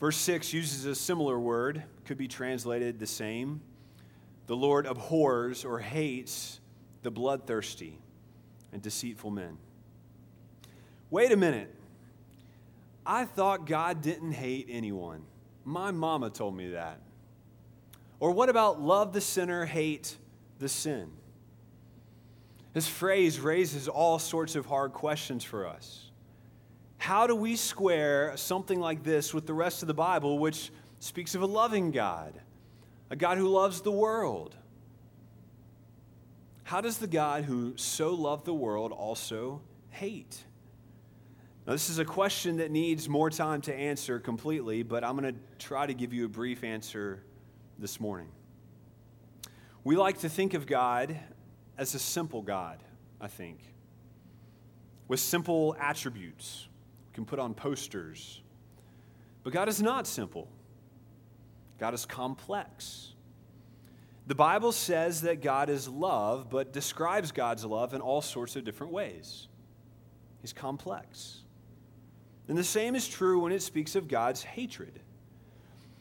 Verse 0.00 0.16
6 0.16 0.52
uses 0.54 0.86
a 0.86 0.94
similar 0.94 1.38
word, 1.38 1.82
could 2.06 2.16
be 2.16 2.28
translated 2.28 2.98
the 2.98 3.06
same. 3.06 3.60
The 4.46 4.56
Lord 4.56 4.86
abhors 4.86 5.66
or 5.66 5.80
hates 5.80 6.60
the 7.02 7.10
bloodthirsty 7.10 7.98
and 8.72 8.80
deceitful 8.80 9.30
men. 9.30 9.58
Wait 11.10 11.30
a 11.30 11.36
minute. 11.36 11.74
I 13.04 13.26
thought 13.26 13.66
God 13.66 14.00
didn't 14.00 14.32
hate 14.32 14.68
anyone. 14.70 15.24
My 15.64 15.90
mama 15.90 16.30
told 16.30 16.56
me 16.56 16.70
that. 16.70 17.00
Or 18.20 18.32
what 18.32 18.48
about 18.48 18.80
love 18.80 19.12
the 19.12 19.20
sinner, 19.20 19.64
hate 19.64 20.16
the 20.58 20.68
sin? 20.68 21.10
This 22.72 22.88
phrase 22.88 23.40
raises 23.40 23.88
all 23.88 24.18
sorts 24.18 24.56
of 24.56 24.66
hard 24.66 24.92
questions 24.92 25.44
for 25.44 25.66
us. 25.66 26.10
How 26.98 27.26
do 27.26 27.34
we 27.34 27.56
square 27.56 28.36
something 28.36 28.80
like 28.80 29.04
this 29.04 29.32
with 29.32 29.46
the 29.46 29.54
rest 29.54 29.82
of 29.82 29.88
the 29.88 29.94
Bible, 29.94 30.38
which 30.38 30.70
speaks 30.98 31.34
of 31.34 31.42
a 31.42 31.46
loving 31.46 31.90
God, 31.90 32.34
a 33.10 33.16
God 33.16 33.38
who 33.38 33.48
loves 33.48 33.80
the 33.80 33.92
world? 33.92 34.56
How 36.64 36.80
does 36.80 36.98
the 36.98 37.06
God 37.06 37.44
who 37.44 37.76
so 37.76 38.14
loved 38.14 38.44
the 38.44 38.52
world 38.52 38.92
also 38.92 39.62
hate? 39.90 40.44
Now, 41.66 41.72
this 41.72 41.88
is 41.88 41.98
a 41.98 42.04
question 42.04 42.58
that 42.58 42.70
needs 42.70 43.08
more 43.08 43.30
time 43.30 43.60
to 43.62 43.74
answer 43.74 44.18
completely, 44.18 44.82
but 44.82 45.04
I'm 45.04 45.16
going 45.16 45.34
to 45.34 45.40
try 45.58 45.86
to 45.86 45.94
give 45.94 46.12
you 46.12 46.26
a 46.26 46.28
brief 46.28 46.64
answer 46.64 47.22
this 47.78 48.00
morning. 48.00 48.28
We 49.84 49.96
like 49.96 50.18
to 50.18 50.28
think 50.28 50.54
of 50.54 50.66
God 50.66 51.16
as 51.76 51.94
a 51.94 51.98
simple 51.98 52.42
God, 52.42 52.82
I 53.20 53.28
think, 53.28 53.60
with 55.06 55.20
simple 55.20 55.76
attributes 55.78 56.66
we 57.06 57.14
can 57.14 57.24
put 57.24 57.38
on 57.38 57.54
posters. 57.54 58.42
But 59.44 59.52
God 59.52 59.68
is 59.68 59.80
not 59.80 60.06
simple, 60.06 60.48
God 61.78 61.94
is 61.94 62.04
complex. 62.04 63.14
The 64.26 64.34
Bible 64.34 64.72
says 64.72 65.22
that 65.22 65.40
God 65.40 65.70
is 65.70 65.88
love, 65.88 66.50
but 66.50 66.70
describes 66.70 67.32
God's 67.32 67.64
love 67.64 67.94
in 67.94 68.02
all 68.02 68.20
sorts 68.20 68.56
of 68.56 68.64
different 68.64 68.92
ways. 68.92 69.48
He's 70.42 70.52
complex. 70.52 71.44
And 72.46 72.58
the 72.58 72.64
same 72.64 72.94
is 72.94 73.08
true 73.08 73.40
when 73.40 73.52
it 73.52 73.62
speaks 73.62 73.94
of 73.94 74.06
God's 74.06 74.42
hatred. 74.42 75.00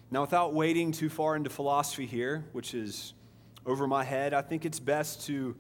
Now, 0.10 0.22
without 0.22 0.54
wading 0.54 0.94
too 0.94 1.10
far 1.10 1.36
into 1.36 1.50
philosophy 1.50 2.06
here, 2.06 2.46
which 2.54 2.74
is 2.74 3.14
over 3.66 3.88
my 3.88 4.04
head, 4.04 4.34
I 4.34 4.42
think 4.42 4.66
it's 4.66 4.80
best 4.80 5.26
to 5.28 5.56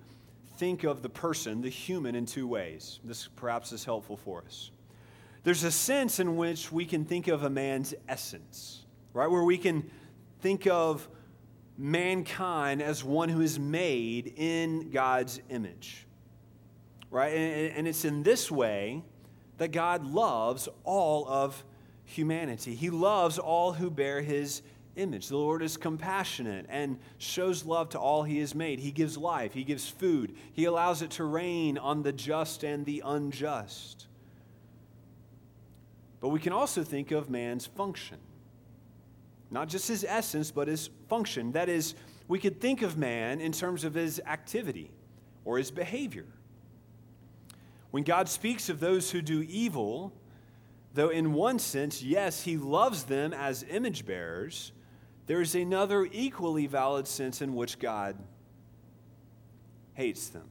think 0.57 0.83
of 0.83 1.01
the 1.01 1.09
person, 1.09 1.61
the 1.61 1.69
human, 1.69 2.15
in 2.15 2.25
two 2.25 2.47
ways. 2.47 2.99
This 3.03 3.27
perhaps 3.27 3.71
is 3.71 3.83
helpful 3.83 4.17
for 4.17 4.43
us 4.43 4.71
there's 5.47 5.63
a 5.63 5.71
sense 5.71 6.19
in 6.19 6.35
which 6.35 6.73
we 6.73 6.83
can 6.83 7.05
think 7.05 7.29
of 7.29 7.43
a 7.43 7.49
man's 7.49 7.93
essence, 8.09 8.83
right? 9.13 9.31
Where 9.31 9.45
we 9.45 9.57
can 9.57 9.89
think 10.41 10.67
of 10.67 11.07
mankind 11.77 12.81
as 12.81 13.01
one 13.01 13.29
who 13.29 13.39
is 13.39 13.57
made 13.57 14.33
in 14.35 14.89
God's 14.89 15.39
image, 15.49 16.05
right? 17.09 17.29
And, 17.29 17.87
it's 17.87 18.03
in 18.03 18.23
this 18.23 18.51
way 18.51 19.03
that 19.57 19.71
God 19.71 20.05
loves 20.05 20.67
all 20.83 21.25
of 21.29 21.63
humanity. 22.07 22.73
He 22.73 22.89
loves 22.89 23.37
all 23.37 23.73
who 23.73 23.91
bear 23.91 24.21
his 24.21 24.61
image. 24.95 25.27
The 25.27 25.37
Lord 25.37 25.61
is 25.61 25.77
compassionate 25.77 26.65
and 26.69 26.97
shows 27.17 27.65
love 27.65 27.89
to 27.89 27.99
all 27.99 28.23
he 28.23 28.39
has 28.39 28.55
made. 28.55 28.79
He 28.79 28.91
gives 28.91 29.17
life, 29.17 29.53
he 29.53 29.63
gives 29.63 29.87
food, 29.87 30.35
he 30.53 30.65
allows 30.65 31.01
it 31.01 31.11
to 31.11 31.25
rain 31.25 31.77
on 31.77 32.01
the 32.01 32.13
just 32.13 32.63
and 32.63 32.85
the 32.85 33.03
unjust. 33.05 34.07
But 36.19 36.29
we 36.29 36.39
can 36.39 36.53
also 36.53 36.83
think 36.83 37.11
of 37.11 37.29
man's 37.29 37.67
function. 37.67 38.17
Not 39.51 39.67
just 39.67 39.87
his 39.87 40.03
essence, 40.07 40.49
but 40.49 40.67
his 40.67 40.89
function. 41.07 41.51
That 41.51 41.69
is, 41.69 41.93
we 42.27 42.39
could 42.39 42.59
think 42.59 42.81
of 42.81 42.97
man 42.97 43.39
in 43.39 43.51
terms 43.51 43.83
of 43.83 43.93
his 43.93 44.19
activity 44.25 44.91
or 45.45 45.57
his 45.57 45.71
behavior. 45.71 46.25
When 47.91 48.03
God 48.03 48.29
speaks 48.29 48.69
of 48.69 48.79
those 48.79 49.11
who 49.11 49.21
do 49.21 49.45
evil, 49.47 50.11
though 50.97 51.09
in 51.09 51.31
one 51.31 51.59
sense, 51.59 52.01
yes, 52.01 52.41
he 52.41 52.57
loves 52.57 53.03
them 53.03 53.31
as 53.31 53.63
image 53.69 54.03
bearers, 54.03 54.71
there 55.27 55.41
is 55.41 55.53
another 55.53 56.07
equally 56.11 56.65
valid 56.65 57.07
sense 57.07 57.39
in 57.43 57.53
which 57.53 57.77
God 57.77 58.17
hates 59.93 60.29
them. 60.29 60.49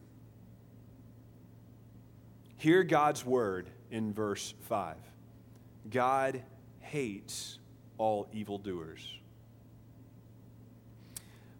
Hear 2.55 2.83
God's 2.83 3.25
word 3.25 3.69
in 3.91 4.13
verse 4.13 4.53
5 4.61 4.95
God 5.89 6.41
hates 6.79 7.59
all 7.97 8.29
evildoers. 8.31 9.19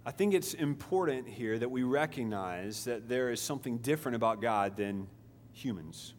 I 0.06 0.12
think 0.12 0.34
it's 0.34 0.54
important 0.54 1.28
here 1.28 1.60
that 1.60 1.70
we 1.70 1.84
recognize 1.84 2.86
that 2.86 3.10
there 3.10 3.32
is 3.32 3.42
something 3.42 3.80
different 3.80 4.16
about 4.16 4.42
God 4.42 4.78
than 4.78 5.08
humans. 5.52 6.14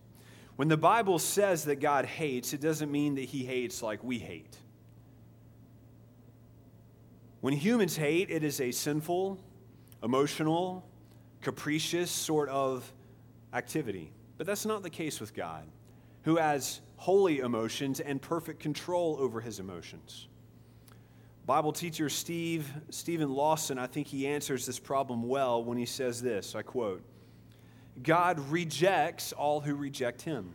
When 0.59 0.67
the 0.67 0.77
Bible 0.77 1.21
says 1.21 1.67
that 1.67 1.77
God 1.77 2.05
hates, 2.05 2.53
it 2.53 2.61
doesn't 2.61 2.91
mean 2.91 3.15
that 3.15 3.27
he 3.27 3.45
hates 3.45 3.81
like 3.81 4.03
we 4.03 4.19
hate. 4.19 4.57
When 7.43 7.55
humans 7.55 7.97
hate, 7.97 8.29
it 8.29 8.43
is 8.43 8.61
a 8.61 8.73
sinful, 8.73 9.39
emotional, 10.03 10.85
capricious 11.43 12.11
sort 12.11 12.49
of 12.49 12.93
activity. 13.53 14.11
But 14.37 14.49
that's 14.49 14.67
not 14.67 14.83
the 14.83 14.91
case 14.91 15.21
with 15.21 15.33
God, 15.33 15.63
who 16.23 16.39
has 16.39 16.81
holy 16.97 17.39
emotions 17.39 18.01
and 18.01 18.21
perfect 18.21 18.59
control 18.59 19.17
over 19.21 19.41
his 19.41 19.61
emotions. 19.61 20.27
Bible 21.47 21.73
teacher 21.73 22.09
Steve 22.09 22.69
Steven 22.91 23.33
Lawson, 23.33 23.79
I 23.79 23.87
think 23.87 24.09
he 24.09 24.27
answers 24.27 24.67
this 24.67 24.81
problem 24.81 25.29
well 25.29 25.63
when 25.63 25.79
he 25.79 25.87
says 25.87 26.21
this. 26.21 26.57
I 26.57 26.63
quote, 26.63 27.05
God 28.03 28.39
rejects 28.51 29.33
all 29.33 29.61
who 29.61 29.75
reject 29.75 30.23
him. 30.23 30.55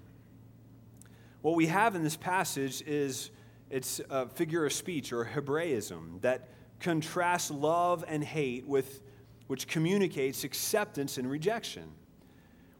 What 1.41 1.55
we 1.55 1.67
have 1.67 1.95
in 1.95 2.03
this 2.03 2.15
passage 2.15 2.81
is 2.83 3.31
it's 3.69 3.99
a 4.09 4.27
figure 4.27 4.65
of 4.65 4.73
speech 4.73 5.11
or 5.11 5.25
Hebraism 5.25 6.19
that 6.21 6.49
contrasts 6.79 7.51
love 7.51 8.05
and 8.07 8.23
hate 8.23 8.67
with 8.67 9.01
which 9.47 9.67
communicates 9.67 10.43
acceptance 10.43 11.17
and 11.17 11.29
rejection. 11.29 11.91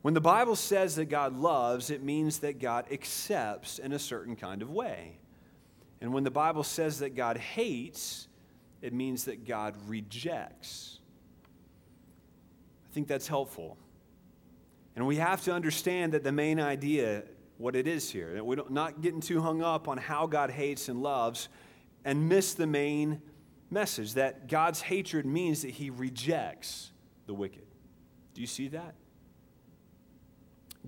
When 0.01 0.13
the 0.13 0.21
Bible 0.21 0.55
says 0.55 0.95
that 0.95 1.05
God 1.05 1.35
loves, 1.35 1.89
it 1.89 2.03
means 2.03 2.39
that 2.39 2.59
God 2.59 2.85
accepts 2.91 3.79
in 3.79 3.93
a 3.93 3.99
certain 3.99 4.35
kind 4.35 4.61
of 4.61 4.69
way. 4.69 5.17
And 6.01 6.13
when 6.13 6.23
the 6.23 6.31
Bible 6.31 6.63
says 6.63 6.99
that 6.99 7.15
God 7.15 7.37
hates, 7.37 8.27
it 8.81 8.93
means 8.93 9.25
that 9.25 9.45
God 9.45 9.75
rejects. 9.87 10.99
I 12.89 12.93
think 12.93 13.07
that's 13.07 13.27
helpful. 13.27 13.77
And 14.95 15.07
we 15.07 15.15
have 15.17 15.41
to 15.43 15.51
understand 15.51 16.13
that 16.13 16.23
the 16.23 16.31
main 16.31 16.59
idea, 16.59 17.23
what 17.57 17.75
it 17.75 17.87
is 17.87 18.09
here, 18.09 18.33
that 18.33 18.45
we're 18.45 18.57
not 18.69 19.01
getting 19.01 19.21
too 19.21 19.41
hung 19.41 19.61
up 19.61 19.87
on 19.87 19.97
how 19.97 20.27
God 20.27 20.51
hates 20.51 20.89
and 20.89 21.01
loves 21.01 21.49
and 22.05 22.29
miss 22.29 22.53
the 22.53 22.67
main 22.67 23.21
message 23.71 24.13
that 24.13 24.47
God's 24.47 24.81
hatred 24.81 25.25
means 25.25 25.63
that 25.63 25.71
he 25.71 25.89
rejects 25.89 26.91
the 27.25 27.33
wicked. 27.33 27.65
Do 28.33 28.41
you 28.41 28.47
see 28.47 28.67
that? 28.69 28.93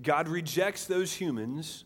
God 0.02 0.28
rejects 0.28 0.84
those 0.84 1.12
humans 1.12 1.84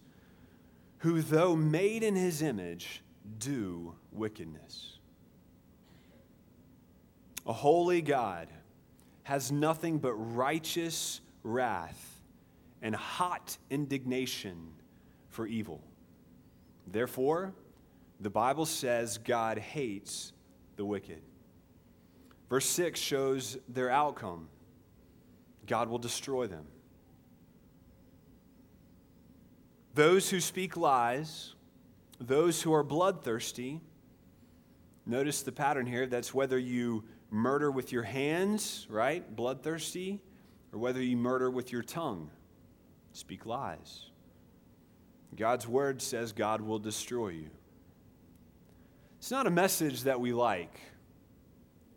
who, 0.99 1.23
though 1.23 1.57
made 1.57 2.03
in 2.03 2.17
his 2.17 2.43
image, 2.43 3.03
do 3.39 3.95
wickedness. 4.13 4.99
A 7.47 7.53
holy 7.53 8.03
God 8.03 8.49
has 9.23 9.51
nothing 9.51 9.99
but 9.99 10.13
righteous 10.13 11.21
wrath 11.43 12.10
and 12.83 12.95
hot 12.95 13.57
indignation 13.71 14.73
for 15.29 15.47
evil. 15.47 15.83
Therefore, 16.87 17.53
the 18.21 18.31
Bible 18.31 18.67
says 18.67 19.19
God 19.19 19.59
hates 19.59 20.33
the 20.77 20.85
wicked. 20.85 21.23
Verse 22.49 22.69
6 22.69 22.99
shows 22.99 23.59
their 23.69 23.91
outcome 23.91 24.49
God 25.67 25.89
will 25.89 25.99
destroy 25.99 26.49
them. 26.49 26.67
Those 29.95 30.29
who 30.29 30.41
speak 30.41 30.77
lies, 30.77 31.55
those 32.19 32.61
who 32.61 32.73
are 32.73 32.83
bloodthirsty, 32.83 33.81
notice 35.07 35.43
the 35.43 35.53
pattern 35.53 35.87
here. 35.87 36.07
That's 36.07 36.35
whether 36.35 36.59
you 36.59 37.05
murder 37.31 37.71
with 37.71 37.93
your 37.93 38.03
hands, 38.03 38.87
right? 38.91 39.37
Bloodthirsty, 39.37 40.21
or 40.73 40.81
whether 40.81 41.01
you 41.01 41.17
murder 41.17 41.51
with 41.51 41.71
your 41.71 41.83
tongue 41.83 42.31
speak 43.13 43.47
lies. 43.47 44.07
God's 45.37 45.67
word 45.67 46.03
says 46.03 46.33
God 46.33 46.61
will 46.61 46.79
destroy 46.79 47.29
you. 47.29 47.51
It's 49.19 49.31
not 49.31 49.47
a 49.47 49.51
message 49.51 50.05
that 50.05 50.21
we 50.21 50.33
like. 50.33 50.81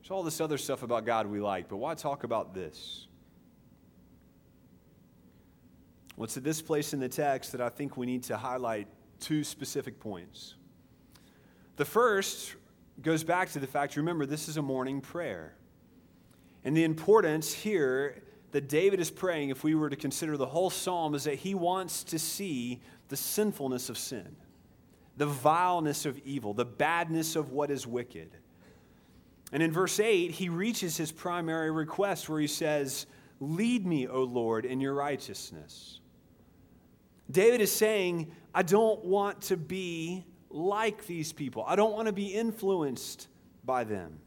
There's 0.02 0.12
all 0.12 0.23
this 0.23 0.41
other 0.41 0.58
stuff 0.58 0.84
about 0.84 1.06
God 1.06 1.28
we 1.28 1.39
like, 1.39 1.69
but 1.69 1.78
why 1.78 1.95
talk 1.95 2.23
about 2.23 2.54
this? 2.54 3.08
What's 6.15 6.38
at 6.38 6.43
this 6.43 6.62
place 6.62 6.93
in 6.93 6.99
the 6.99 7.10
text 7.10 7.54
that 7.54 7.62
I 7.62 7.69
think 7.69 7.97
we 7.97 8.06
need 8.06 8.23
to 8.23 8.38
highlight 8.38 8.88
two 9.23 9.43
specific 9.43 9.99
points. 9.99 10.56
The 11.78 11.86
first 11.86 12.56
goes 13.02 13.23
back 13.23 13.49
to 13.52 13.60
the 13.60 13.67
fact 13.67 13.95
remember, 13.95 14.26
this 14.26 14.47
is 14.47 14.58
a 14.58 14.62
morning 14.62 15.02
prayer. 15.02 15.56
And 16.65 16.76
the 16.76 16.84
importance 16.84 17.54
here 17.54 18.21
that 18.54 18.70
David 18.70 19.00
is 19.00 19.10
praying, 19.10 19.50
if 19.50 19.63
we 19.63 19.74
were 19.74 19.89
to 19.89 19.96
consider 19.96 20.38
the 20.38 20.46
whole 20.46 20.70
psalm, 20.70 21.16
is 21.16 21.24
that 21.24 21.36
he 21.36 21.56
wants 21.56 22.04
to 22.06 22.20
see 22.20 22.80
the 23.10 23.18
sinfulness 23.18 23.89
of 23.89 23.98
sin, 23.98 24.36
the 25.18 25.26
vileness 25.26 26.06
of 26.06 26.20
evil, 26.20 26.54
the 26.54 26.63
badness 26.63 27.36
of 27.36 27.52
what 27.52 27.72
is 27.72 27.88
wicked. 27.88 28.30
And 29.52 29.63
in 29.63 29.72
verse 29.72 30.00
8, 30.00 30.30
he 30.30 30.50
reaches 30.50 30.96
his 30.96 31.12
primary 31.12 31.72
request 31.72 32.30
where 32.30 32.39
he 32.39 32.48
says, 32.48 33.08
Lead 33.39 33.88
me, 33.88 34.08
O 34.08 34.22
Lord, 34.22 34.66
in 34.66 34.80
your 34.80 34.94
righteousness. 34.94 36.00
David 37.32 37.60
is 37.60 37.72
saying, 37.72 38.32
I 38.54 38.62
don't 38.62 39.04
want 39.04 39.42
to 39.44 39.58
be 39.58 40.26
like 40.52 41.08
these 41.08 41.34
people. 41.34 41.66
I 41.68 41.76
don't 41.76 41.94
want 41.94 42.06
to 42.06 42.13
be 42.13 42.28
influenced 42.28 43.28
by 43.66 43.84
them. 43.84 44.20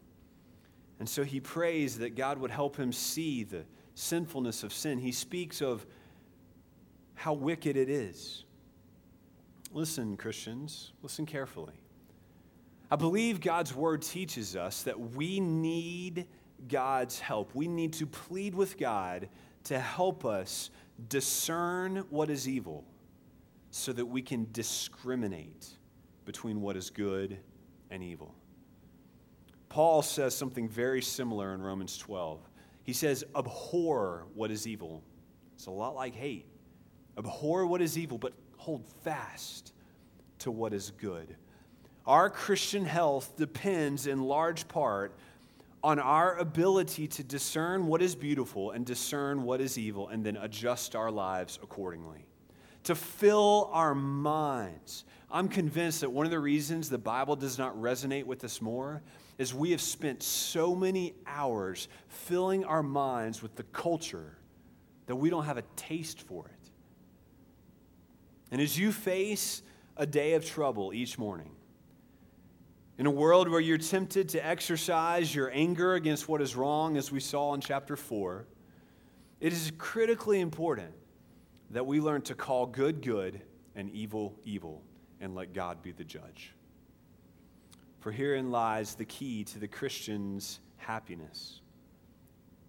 And 0.98 1.08
so 1.08 1.22
he 1.22 1.38
prays 1.38 1.98
that 1.98 2.16
God 2.16 2.38
would 2.38 2.50
help 2.50 2.76
him 2.76 2.92
see 2.92 3.44
the 3.44 3.64
sinfulness 3.96 4.62
of 4.62 4.72
sin. 4.72 4.98
He 4.98 5.10
speaks 5.10 5.60
of 5.60 5.84
how 7.14 7.32
wicked 7.32 7.76
it 7.76 7.88
is. 7.88 8.44
Listen, 9.72 10.16
Christians, 10.16 10.92
listen 11.02 11.26
carefully. 11.26 11.72
I 12.90 12.96
believe 12.96 13.40
God's 13.40 13.74
word 13.74 14.02
teaches 14.02 14.54
us 14.54 14.82
that 14.84 15.00
we 15.00 15.40
need 15.40 16.26
God's 16.68 17.18
help. 17.18 17.54
We 17.54 17.66
need 17.66 17.94
to 17.94 18.06
plead 18.06 18.54
with 18.54 18.78
God 18.78 19.28
to 19.64 19.80
help 19.80 20.24
us 20.24 20.70
discern 21.08 22.04
what 22.10 22.30
is 22.30 22.48
evil 22.48 22.84
so 23.70 23.92
that 23.92 24.06
we 24.06 24.22
can 24.22 24.46
discriminate 24.52 25.68
between 26.26 26.60
what 26.60 26.76
is 26.76 26.90
good 26.90 27.38
and 27.90 28.02
evil. 28.02 28.34
Paul 29.68 30.02
says 30.02 30.36
something 30.36 30.68
very 30.68 31.02
similar 31.02 31.54
in 31.54 31.62
Romans 31.62 31.98
12. 31.98 32.40
He 32.86 32.92
says, 32.92 33.24
Abhor 33.34 34.28
what 34.34 34.52
is 34.52 34.66
evil. 34.66 35.02
It's 35.56 35.66
a 35.66 35.72
lot 35.72 35.96
like 35.96 36.14
hate. 36.14 36.46
Abhor 37.18 37.66
what 37.66 37.82
is 37.82 37.98
evil, 37.98 38.16
but 38.16 38.32
hold 38.56 38.86
fast 39.02 39.72
to 40.38 40.52
what 40.52 40.72
is 40.72 40.92
good. 40.92 41.36
Our 42.06 42.30
Christian 42.30 42.84
health 42.84 43.36
depends 43.36 44.06
in 44.06 44.22
large 44.22 44.68
part 44.68 45.16
on 45.82 45.98
our 45.98 46.36
ability 46.38 47.08
to 47.08 47.24
discern 47.24 47.88
what 47.88 48.00
is 48.00 48.14
beautiful 48.14 48.70
and 48.70 48.86
discern 48.86 49.42
what 49.42 49.60
is 49.60 49.76
evil 49.76 50.08
and 50.08 50.24
then 50.24 50.36
adjust 50.36 50.94
our 50.94 51.10
lives 51.10 51.58
accordingly. 51.64 52.24
To 52.84 52.94
fill 52.94 53.68
our 53.72 53.96
minds. 53.96 55.04
I'm 55.28 55.48
convinced 55.48 56.02
that 56.02 56.10
one 56.10 56.24
of 56.24 56.30
the 56.30 56.38
reasons 56.38 56.88
the 56.88 56.98
Bible 56.98 57.34
does 57.34 57.58
not 57.58 57.76
resonate 57.76 58.24
with 58.24 58.44
us 58.44 58.62
more 58.62 59.02
is 59.38 59.52
we 59.52 59.70
have 59.70 59.80
spent 59.80 60.22
so 60.22 60.74
many 60.74 61.14
hours 61.26 61.88
filling 62.08 62.64
our 62.64 62.82
minds 62.82 63.42
with 63.42 63.54
the 63.56 63.62
culture 63.64 64.38
that 65.06 65.16
we 65.16 65.30
don't 65.30 65.44
have 65.44 65.58
a 65.58 65.64
taste 65.76 66.20
for 66.20 66.46
it. 66.46 66.70
And 68.50 68.60
as 68.60 68.78
you 68.78 68.92
face 68.92 69.62
a 69.96 70.06
day 70.06 70.34
of 70.34 70.44
trouble 70.44 70.92
each 70.92 71.18
morning. 71.18 71.50
In 72.98 73.06
a 73.06 73.10
world 73.10 73.48
where 73.48 73.60
you're 73.60 73.78
tempted 73.78 74.28
to 74.30 74.46
exercise 74.46 75.34
your 75.34 75.50
anger 75.52 75.94
against 75.94 76.28
what 76.28 76.40
is 76.40 76.56
wrong, 76.56 76.96
as 76.96 77.12
we 77.12 77.20
saw 77.20 77.54
in 77.54 77.60
chapter 77.60 77.96
4, 77.96 78.46
it 79.40 79.52
is 79.52 79.72
critically 79.76 80.40
important 80.40 80.92
that 81.70 81.84
we 81.84 82.00
learn 82.00 82.22
to 82.22 82.34
call 82.34 82.66
good 82.66 83.02
good 83.02 83.42
and 83.74 83.90
evil 83.90 84.34
evil 84.44 84.82
and 85.20 85.34
let 85.34 85.52
God 85.52 85.82
be 85.82 85.92
the 85.92 86.04
judge. 86.04 86.52
For 88.06 88.12
herein 88.12 88.52
lies 88.52 88.94
the 88.94 89.04
key 89.04 89.42
to 89.42 89.58
the 89.58 89.66
Christian's 89.66 90.60
happiness. 90.76 91.60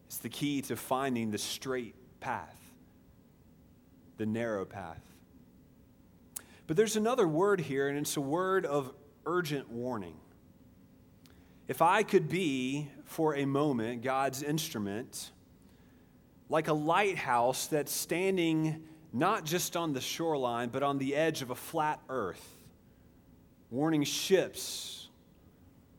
It's 0.08 0.18
the 0.18 0.30
key 0.30 0.64
to 0.64 0.76
finding 0.76 1.30
the 1.30 1.38
straight 1.38 1.94
path, 2.20 2.60
the 4.18 4.26
narrow 4.26 4.66
path. 4.66 5.04
But 6.66 6.76
there's 6.76 6.96
another 6.96 7.28
word 7.28 7.62
here, 7.62 7.88
and 7.88 8.00
it's 8.00 8.18
a 8.18 8.22
word 8.22 8.66
of 8.66 8.92
urgent 9.28 9.70
warning. 9.70 10.16
If 11.68 11.84
I 11.84 12.02
could 12.02 12.30
be, 12.30 12.90
for 13.06 13.36
a 13.36 13.46
moment, 13.46 14.02
God's 14.02 14.42
instrument, 14.42 15.30
like 16.50 16.68
a 16.68 16.74
lighthouse 16.74 17.68
that's 17.68 17.92
standing 17.92 18.86
not 19.14 19.46
just 19.46 19.78
on 19.78 19.94
the 19.94 20.02
shoreline, 20.02 20.70
but 20.70 20.82
on 20.82 20.98
the 20.98 21.16
edge 21.16 21.44
of 21.44 21.52
a 21.52 21.56
flat 21.56 22.00
earth, 22.10 22.44
warning 23.70 24.04
ships 24.04 25.07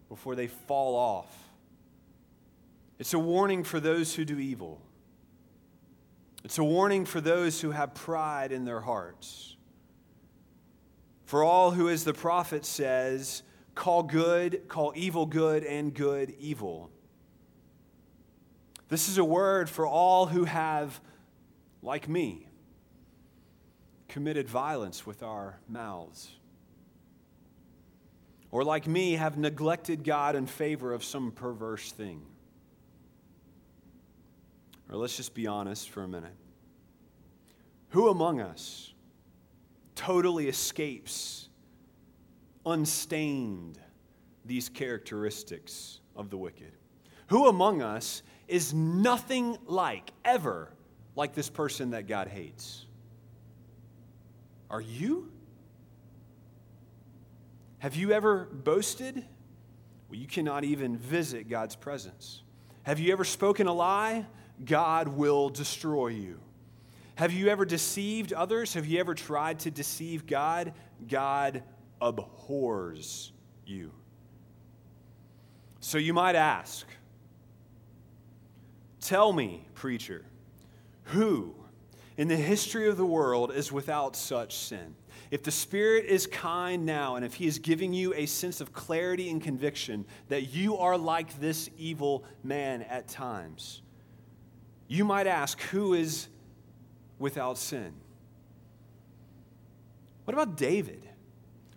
before 0.08 0.34
they 0.34 0.46
fall 0.46 0.96
off. 0.96 1.34
It's 2.98 3.14
a 3.14 3.18
warning 3.18 3.62
for 3.64 3.80
those 3.80 4.14
who 4.14 4.24
do 4.24 4.38
evil. 4.38 4.80
It's 6.44 6.58
a 6.58 6.64
warning 6.64 7.04
for 7.04 7.20
those 7.20 7.60
who 7.60 7.70
have 7.70 7.94
pride 7.94 8.52
in 8.52 8.64
their 8.64 8.80
hearts. 8.80 9.56
For 11.24 11.44
all 11.44 11.72
who, 11.72 11.88
as 11.88 12.04
the 12.04 12.14
prophet 12.14 12.64
says, 12.64 13.42
call 13.74 14.02
good, 14.02 14.66
call 14.68 14.92
evil 14.96 15.26
good, 15.26 15.62
and 15.62 15.92
good 15.92 16.34
evil. 16.38 16.90
This 18.88 19.08
is 19.08 19.18
a 19.18 19.24
word 19.24 19.68
for 19.68 19.86
all 19.86 20.26
who 20.26 20.44
have, 20.44 21.00
like 21.82 22.08
me, 22.08 22.48
committed 24.08 24.48
violence 24.48 25.06
with 25.06 25.22
our 25.22 25.60
mouths. 25.68 26.37
Or, 28.50 28.64
like 28.64 28.86
me, 28.86 29.12
have 29.12 29.36
neglected 29.36 30.04
God 30.04 30.34
in 30.34 30.46
favor 30.46 30.92
of 30.92 31.04
some 31.04 31.32
perverse 31.32 31.92
thing. 31.92 32.22
Or 34.90 34.96
let's 34.96 35.16
just 35.16 35.34
be 35.34 35.46
honest 35.46 35.90
for 35.90 36.02
a 36.02 36.08
minute. 36.08 36.34
Who 37.90 38.08
among 38.08 38.40
us 38.40 38.92
totally 39.94 40.48
escapes 40.48 41.48
unstained 42.64 43.78
these 44.44 44.68
characteristics 44.68 46.00
of 46.16 46.30
the 46.30 46.36
wicked? 46.36 46.72
Who 47.28 47.48
among 47.48 47.82
us 47.82 48.22
is 48.46 48.72
nothing 48.72 49.58
like, 49.66 50.10
ever, 50.24 50.72
like 51.16 51.34
this 51.34 51.50
person 51.50 51.90
that 51.90 52.06
God 52.06 52.28
hates? 52.28 52.86
Are 54.70 54.80
you? 54.80 55.30
Have 57.78 57.94
you 57.94 58.12
ever 58.12 58.44
boasted? 58.44 59.24
Well, 60.08 60.18
you 60.18 60.26
cannot 60.26 60.64
even 60.64 60.96
visit 60.96 61.48
God's 61.48 61.76
presence. 61.76 62.42
Have 62.82 62.98
you 62.98 63.12
ever 63.12 63.24
spoken 63.24 63.66
a 63.66 63.72
lie? 63.72 64.26
God 64.64 65.08
will 65.08 65.48
destroy 65.50 66.08
you. 66.08 66.40
Have 67.14 67.32
you 67.32 67.48
ever 67.48 67.64
deceived 67.64 68.32
others? 68.32 68.74
Have 68.74 68.86
you 68.86 69.00
ever 69.00 69.14
tried 69.14 69.60
to 69.60 69.70
deceive 69.70 70.26
God? 70.26 70.72
God 71.08 71.62
abhors 72.00 73.32
you. 73.66 73.92
So 75.80 75.98
you 75.98 76.14
might 76.14 76.36
ask, 76.36 76.86
Tell 79.00 79.32
me, 79.32 79.66
preacher, 79.74 80.24
who 81.04 81.54
in 82.16 82.28
the 82.28 82.36
history 82.36 82.88
of 82.88 82.96
the 82.96 83.06
world 83.06 83.52
is 83.52 83.72
without 83.72 84.16
such 84.16 84.54
sin? 84.54 84.94
If 85.30 85.42
the 85.42 85.50
Spirit 85.50 86.06
is 86.06 86.26
kind 86.26 86.86
now, 86.86 87.16
and 87.16 87.24
if 87.24 87.34
He 87.34 87.46
is 87.46 87.58
giving 87.58 87.92
you 87.92 88.14
a 88.14 88.26
sense 88.26 88.60
of 88.60 88.72
clarity 88.72 89.30
and 89.30 89.42
conviction 89.42 90.06
that 90.28 90.54
you 90.54 90.78
are 90.78 90.96
like 90.96 91.38
this 91.38 91.68
evil 91.76 92.24
man 92.42 92.82
at 92.82 93.08
times, 93.08 93.82
you 94.86 95.04
might 95.04 95.26
ask, 95.26 95.60
who 95.60 95.92
is 95.92 96.28
without 97.18 97.58
sin? 97.58 97.92
What 100.24 100.32
about 100.34 100.56
David? 100.56 101.06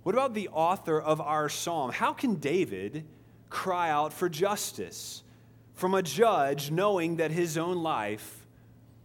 What 0.04 0.16
about 0.16 0.34
the 0.34 0.48
author 0.50 1.00
of 1.00 1.20
our 1.22 1.50
psalm? 1.50 1.92
How 1.92 2.14
can 2.14 2.36
David 2.36 3.06
cry 3.50 3.90
out 3.90 4.14
for 4.14 4.30
justice 4.30 5.24
from 5.74 5.94
a 5.94 6.02
judge 6.02 6.72
knowing 6.72 7.18
that 7.18 7.32
his 7.32 7.58
own 7.58 7.84
life 7.84 8.46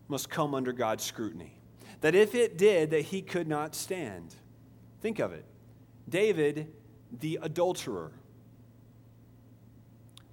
must 0.08 0.30
come 0.30 0.54
under 0.54 0.72
God's 0.72 1.04
scrutiny? 1.04 1.55
That 2.00 2.14
if 2.14 2.34
it 2.34 2.58
did, 2.58 2.90
that 2.90 3.02
he 3.02 3.22
could 3.22 3.48
not 3.48 3.74
stand. 3.74 4.34
Think 5.00 5.18
of 5.18 5.32
it. 5.32 5.44
David, 6.08 6.72
the 7.20 7.38
adulterer, 7.42 8.12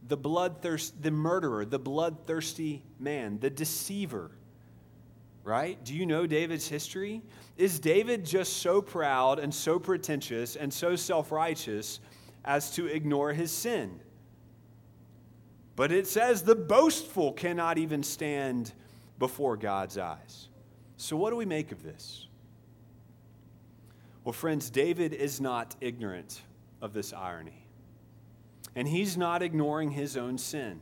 the 0.07 0.17
bloodthirst, 0.17 0.93
the 1.01 1.11
murderer, 1.11 1.65
the 1.65 1.79
bloodthirsty 1.79 2.83
man, 2.99 3.39
the 3.39 3.49
deceiver. 3.49 4.31
Right? 5.43 5.83
Do 5.83 5.93
you 5.93 6.05
know 6.05 6.25
David's 6.25 6.67
history? 6.67 7.21
Is 7.57 7.79
David 7.79 8.25
just 8.25 8.57
so 8.57 8.81
proud 8.81 9.39
and 9.39 9.53
so 9.53 9.77
pretentious 9.77 10.55
and 10.55 10.73
so 10.73 10.95
self 10.95 11.31
righteous 11.31 11.99
as 12.45 12.71
to 12.75 12.87
ignore 12.87 13.33
his 13.33 13.51
sin? 13.51 13.99
But 15.75 15.91
it 15.91 16.07
says 16.07 16.43
the 16.43 16.55
boastful 16.55 17.33
cannot 17.33 17.77
even 17.77 18.03
stand 18.03 18.71
before 19.19 19.57
God's 19.57 19.97
eyes. 19.97 20.47
So, 20.97 21.17
what 21.17 21.31
do 21.31 21.35
we 21.35 21.45
make 21.45 21.71
of 21.71 21.83
this? 21.83 22.27
Well, 24.23 24.33
friends, 24.33 24.69
David 24.69 25.13
is 25.13 25.41
not 25.41 25.75
ignorant 25.81 26.41
of 26.81 26.93
this 26.93 27.11
irony 27.11 27.63
and 28.75 28.87
he's 28.87 29.17
not 29.17 29.43
ignoring 29.43 29.91
his 29.91 30.17
own 30.17 30.37
sin. 30.37 30.79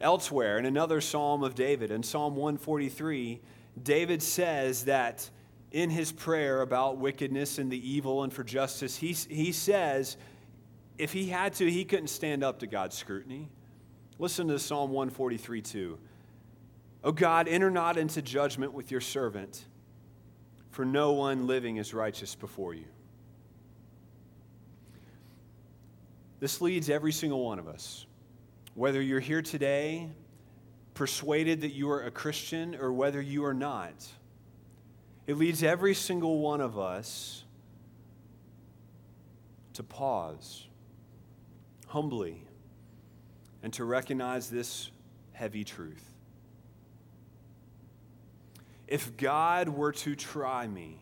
Elsewhere, 0.00 0.58
in 0.58 0.66
another 0.66 1.00
psalm 1.00 1.42
of 1.42 1.54
David, 1.54 1.90
in 1.90 2.02
Psalm 2.02 2.36
143, 2.36 3.40
David 3.82 4.22
says 4.22 4.84
that 4.84 5.28
in 5.72 5.90
his 5.90 6.12
prayer 6.12 6.62
about 6.62 6.98
wickedness 6.98 7.58
and 7.58 7.70
the 7.70 7.90
evil 7.90 8.22
and 8.22 8.32
for 8.32 8.44
justice, 8.44 8.96
he, 8.96 9.12
he 9.12 9.50
says 9.50 10.16
if 10.98 11.12
he 11.12 11.28
had 11.28 11.54
to, 11.54 11.70
he 11.70 11.84
couldn't 11.84 12.08
stand 12.08 12.44
up 12.44 12.60
to 12.60 12.66
God's 12.66 12.96
scrutiny. 12.96 13.48
Listen 14.18 14.48
to 14.48 14.58
Psalm 14.58 14.90
143 14.90 15.62
2. 15.62 15.98
O 17.04 17.12
God, 17.12 17.48
enter 17.48 17.70
not 17.70 17.96
into 17.96 18.20
judgment 18.20 18.72
with 18.72 18.90
your 18.90 19.00
servant, 19.00 19.64
for 20.70 20.84
no 20.84 21.12
one 21.12 21.46
living 21.46 21.76
is 21.76 21.94
righteous 21.94 22.34
before 22.34 22.74
you. 22.74 22.86
This 26.40 26.60
leads 26.60 26.88
every 26.88 27.12
single 27.12 27.44
one 27.44 27.58
of 27.58 27.66
us. 27.68 28.06
Whether 28.74 29.02
you're 29.02 29.20
here 29.20 29.42
today 29.42 30.08
persuaded 30.94 31.60
that 31.62 31.72
you 31.72 31.90
are 31.90 32.02
a 32.02 32.10
Christian 32.10 32.76
or 32.76 32.92
whether 32.92 33.20
you 33.20 33.44
are 33.44 33.54
not, 33.54 34.06
it 35.26 35.36
leads 35.36 35.62
every 35.62 35.94
single 35.94 36.38
one 36.38 36.60
of 36.60 36.78
us 36.78 37.44
to 39.74 39.82
pause 39.82 40.66
humbly 41.86 42.42
and 43.62 43.72
to 43.72 43.84
recognize 43.84 44.50
this 44.50 44.90
heavy 45.32 45.64
truth. 45.64 46.17
If 48.88 49.16
God 49.18 49.68
were 49.68 49.92
to 49.92 50.16
try 50.16 50.66
me, 50.66 50.98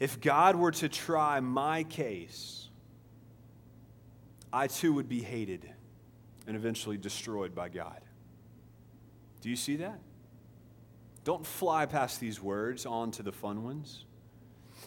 if 0.00 0.20
God 0.20 0.56
were 0.56 0.72
to 0.72 0.88
try 0.88 1.38
my 1.38 1.84
case, 1.84 2.68
I 4.52 4.66
too 4.66 4.92
would 4.92 5.08
be 5.08 5.22
hated 5.22 5.70
and 6.48 6.56
eventually 6.56 6.98
destroyed 6.98 7.54
by 7.54 7.68
God. 7.68 8.00
Do 9.40 9.48
you 9.48 9.56
see 9.56 9.76
that? 9.76 10.00
Don't 11.22 11.46
fly 11.46 11.86
past 11.86 12.18
these 12.18 12.42
words 12.42 12.84
on 12.84 13.12
to 13.12 13.22
the 13.22 13.30
fun 13.30 13.62
ones. 13.62 14.04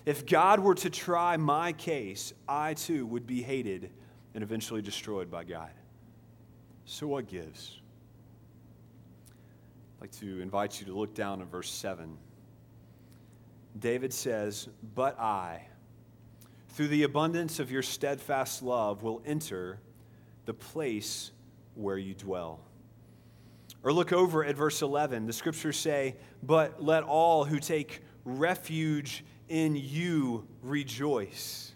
If 0.05 0.25
God 0.25 0.59
were 0.59 0.75
to 0.75 0.89
try 0.89 1.37
my 1.37 1.71
case, 1.71 2.33
I 2.49 2.73
too 2.73 3.05
would 3.05 3.25
be 3.25 3.41
hated 3.41 3.91
and 4.33 4.43
eventually 4.43 4.81
destroyed 4.81 5.31
by 5.31 5.45
God. 5.45 5.71
So, 6.83 7.07
what 7.07 7.27
gives? 7.27 7.79
Like 10.05 10.19
to 10.19 10.39
invite 10.39 10.79
you 10.79 10.85
to 10.85 10.93
look 10.93 11.15
down 11.15 11.41
at 11.41 11.47
verse 11.49 11.67
7. 11.67 12.15
David 13.79 14.13
says, 14.13 14.69
But 14.93 15.19
I, 15.19 15.65
through 16.69 16.89
the 16.89 17.01
abundance 17.01 17.59
of 17.59 17.71
your 17.71 17.81
steadfast 17.81 18.61
love, 18.61 19.01
will 19.01 19.23
enter 19.25 19.79
the 20.45 20.53
place 20.53 21.31
where 21.73 21.97
you 21.97 22.13
dwell. 22.13 22.59
Or 23.81 23.91
look 23.91 24.13
over 24.13 24.45
at 24.45 24.55
verse 24.55 24.83
11. 24.83 25.25
The 25.25 25.33
scriptures 25.33 25.75
say, 25.75 26.17
But 26.43 26.83
let 26.83 27.01
all 27.01 27.43
who 27.43 27.57
take 27.57 28.03
refuge 28.25 29.25
in 29.49 29.75
you 29.75 30.47
rejoice. 30.61 31.73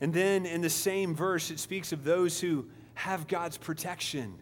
And 0.00 0.14
then 0.14 0.46
in 0.46 0.60
the 0.60 0.70
same 0.70 1.16
verse, 1.16 1.50
it 1.50 1.58
speaks 1.58 1.92
of 1.92 2.04
those 2.04 2.40
who 2.40 2.66
have 2.94 3.26
God's 3.26 3.58
protection. 3.58 4.36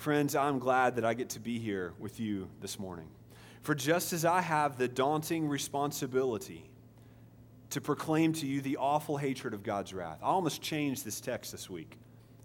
Friends, 0.00 0.34
I'm 0.34 0.58
glad 0.58 0.96
that 0.96 1.04
I 1.04 1.12
get 1.12 1.28
to 1.30 1.40
be 1.40 1.58
here 1.58 1.92
with 1.98 2.18
you 2.18 2.48
this 2.62 2.78
morning. 2.78 3.06
For 3.60 3.74
just 3.74 4.14
as 4.14 4.24
I 4.24 4.40
have 4.40 4.78
the 4.78 4.88
daunting 4.88 5.46
responsibility 5.46 6.70
to 7.68 7.82
proclaim 7.82 8.32
to 8.32 8.46
you 8.46 8.62
the 8.62 8.78
awful 8.78 9.18
hatred 9.18 9.52
of 9.52 9.62
God's 9.62 9.92
wrath, 9.92 10.16
I 10.22 10.28
almost 10.28 10.62
changed 10.62 11.04
this 11.04 11.20
text 11.20 11.52
this 11.52 11.68
week. 11.68 11.98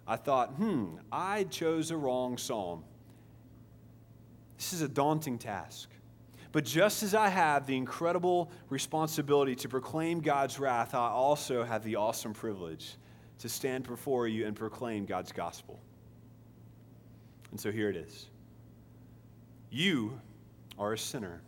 I 0.06 0.18
thought, 0.18 0.50
hmm, 0.56 0.98
I 1.14 1.46
chose 1.46 1.92
a 1.92 1.96
wrong 1.96 2.38
psalm. 2.38 2.84
This 4.58 4.74
is 4.74 4.82
a 4.82 4.90
daunting 4.90 5.38
task. 5.38 5.88
But 6.52 6.66
just 6.66 7.04
as 7.04 7.16
I 7.16 7.30
have 7.30 7.68
the 7.68 7.78
incredible 7.78 8.52
responsibility 8.68 9.56
to 9.56 9.70
proclaim 9.70 10.20
God's 10.20 10.60
wrath, 10.60 10.94
I 10.94 11.08
also 11.08 11.64
have 11.64 11.86
the 11.86 11.96
awesome 11.96 12.34
privilege 12.34 12.98
to 13.40 13.48
stand 13.48 13.88
before 13.88 14.28
you 14.28 14.46
and 14.46 14.58
proclaim 14.58 15.06
God's 15.06 15.32
gospel. 15.32 15.80
And 17.56 17.62
so 17.62 17.72
here 17.72 17.90
it 17.90 17.96
is. 17.96 18.28
You 19.70 20.20
are 20.78 20.92
a 20.92 20.98
sinner. 20.98 21.40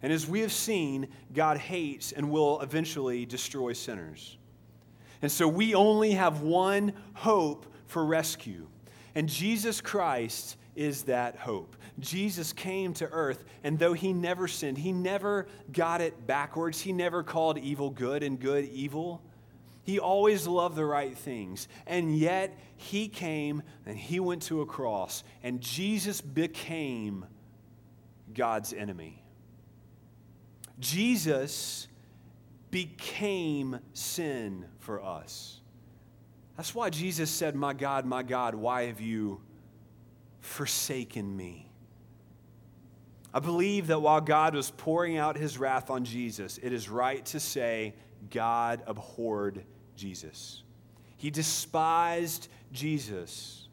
And 0.00 0.12
as 0.12 0.28
we 0.28 0.42
have 0.42 0.52
seen, 0.52 1.08
God 1.34 1.58
hates 1.58 2.12
and 2.12 2.30
will 2.30 2.60
eventually 2.60 3.26
destroy 3.26 3.72
sinners. 3.72 4.38
And 5.22 5.32
so 5.32 5.48
we 5.48 5.74
only 5.74 6.12
have 6.12 6.42
one 6.42 6.92
hope 7.14 7.66
for 7.88 8.04
rescue. 8.04 8.68
And 9.16 9.28
Jesus 9.28 9.80
Christ 9.80 10.56
is 10.76 11.02
that 11.02 11.34
hope. 11.34 11.74
Jesus 11.98 12.52
came 12.52 12.94
to 12.94 13.08
earth, 13.10 13.42
and 13.64 13.76
though 13.76 13.92
he 13.92 14.12
never 14.12 14.46
sinned, 14.46 14.78
he 14.78 14.92
never 14.92 15.48
got 15.72 16.00
it 16.00 16.28
backwards. 16.28 16.80
He 16.80 16.92
never 16.92 17.24
called 17.24 17.58
evil 17.58 17.90
good 17.90 18.22
and 18.22 18.38
good 18.38 18.66
evil. 18.66 19.20
He 19.82 19.98
always 19.98 20.46
loved 20.46 20.76
the 20.76 20.84
right 20.84 21.16
things. 21.16 21.68
And 21.86 22.16
yet, 22.16 22.58
he 22.76 23.08
came 23.08 23.62
and 23.86 23.96
he 23.96 24.20
went 24.20 24.42
to 24.42 24.60
a 24.60 24.66
cross, 24.66 25.24
and 25.42 25.60
Jesus 25.60 26.20
became 26.20 27.26
God's 28.32 28.72
enemy. 28.72 29.22
Jesus 30.78 31.88
became 32.70 33.80
sin 33.92 34.64
for 34.78 35.02
us. 35.02 35.60
That's 36.56 36.74
why 36.74 36.90
Jesus 36.90 37.30
said, 37.30 37.54
My 37.54 37.72
God, 37.72 38.04
my 38.04 38.22
God, 38.22 38.54
why 38.54 38.84
have 38.84 39.00
you 39.00 39.40
forsaken 40.40 41.36
me? 41.36 41.70
I 43.32 43.38
believe 43.38 43.86
that 43.88 44.00
while 44.00 44.20
God 44.20 44.54
was 44.54 44.70
pouring 44.70 45.16
out 45.16 45.36
his 45.36 45.58
wrath 45.58 45.90
on 45.90 46.04
Jesus, 46.04 46.58
it 46.62 46.72
is 46.72 46.88
right 46.88 47.24
to 47.26 47.40
say 47.40 47.94
God 48.28 48.82
abhorred 48.86 49.64
Jesus. 49.96 50.62
He 51.16 51.30
despised 51.30 52.48
Jesus 52.72 53.68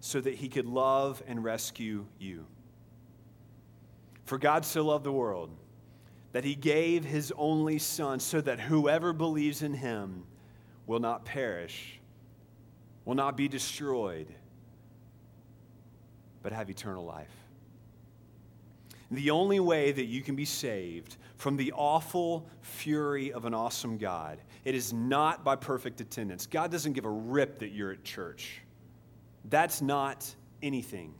so 0.00 0.20
that 0.20 0.34
he 0.34 0.48
could 0.48 0.66
love 0.66 1.22
and 1.26 1.42
rescue 1.44 2.06
you. 2.18 2.46
For 4.24 4.38
God 4.38 4.64
so 4.64 4.84
loved 4.84 5.04
the 5.04 5.12
world 5.12 5.50
that 6.32 6.44
he 6.44 6.54
gave 6.54 7.04
his 7.04 7.32
only 7.36 7.78
Son 7.78 8.20
so 8.20 8.40
that 8.40 8.60
whoever 8.60 9.12
believes 9.12 9.62
in 9.62 9.74
him 9.74 10.24
will 10.86 11.00
not 11.00 11.24
perish, 11.24 12.00
will 13.04 13.14
not 13.14 13.36
be 13.36 13.48
destroyed, 13.48 14.28
but 16.42 16.52
have 16.52 16.70
eternal 16.70 17.04
life. 17.04 17.34
The 19.10 19.30
only 19.30 19.58
way 19.58 19.90
that 19.90 20.04
you 20.04 20.22
can 20.22 20.36
be 20.36 20.44
saved 20.44 21.16
from 21.40 21.56
the 21.56 21.72
awful 21.72 22.46
fury 22.60 23.32
of 23.32 23.46
an 23.46 23.54
awesome 23.54 23.96
God, 23.96 24.38
it 24.62 24.74
is 24.74 24.92
not 24.92 25.42
by 25.42 25.56
perfect 25.56 26.02
attendance. 26.02 26.44
God 26.44 26.70
doesn't 26.70 26.92
give 26.92 27.06
a 27.06 27.10
rip 27.10 27.60
that 27.60 27.70
you're 27.70 27.92
at 27.92 28.04
church. 28.04 28.60
That's 29.46 29.80
not 29.80 30.34
anything. 30.62 31.14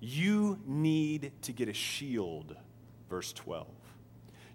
You 0.00 0.58
need 0.64 1.32
to 1.42 1.52
get 1.52 1.68
a 1.68 1.74
shield, 1.74 2.56
verse 3.10 3.34
12. 3.34 3.66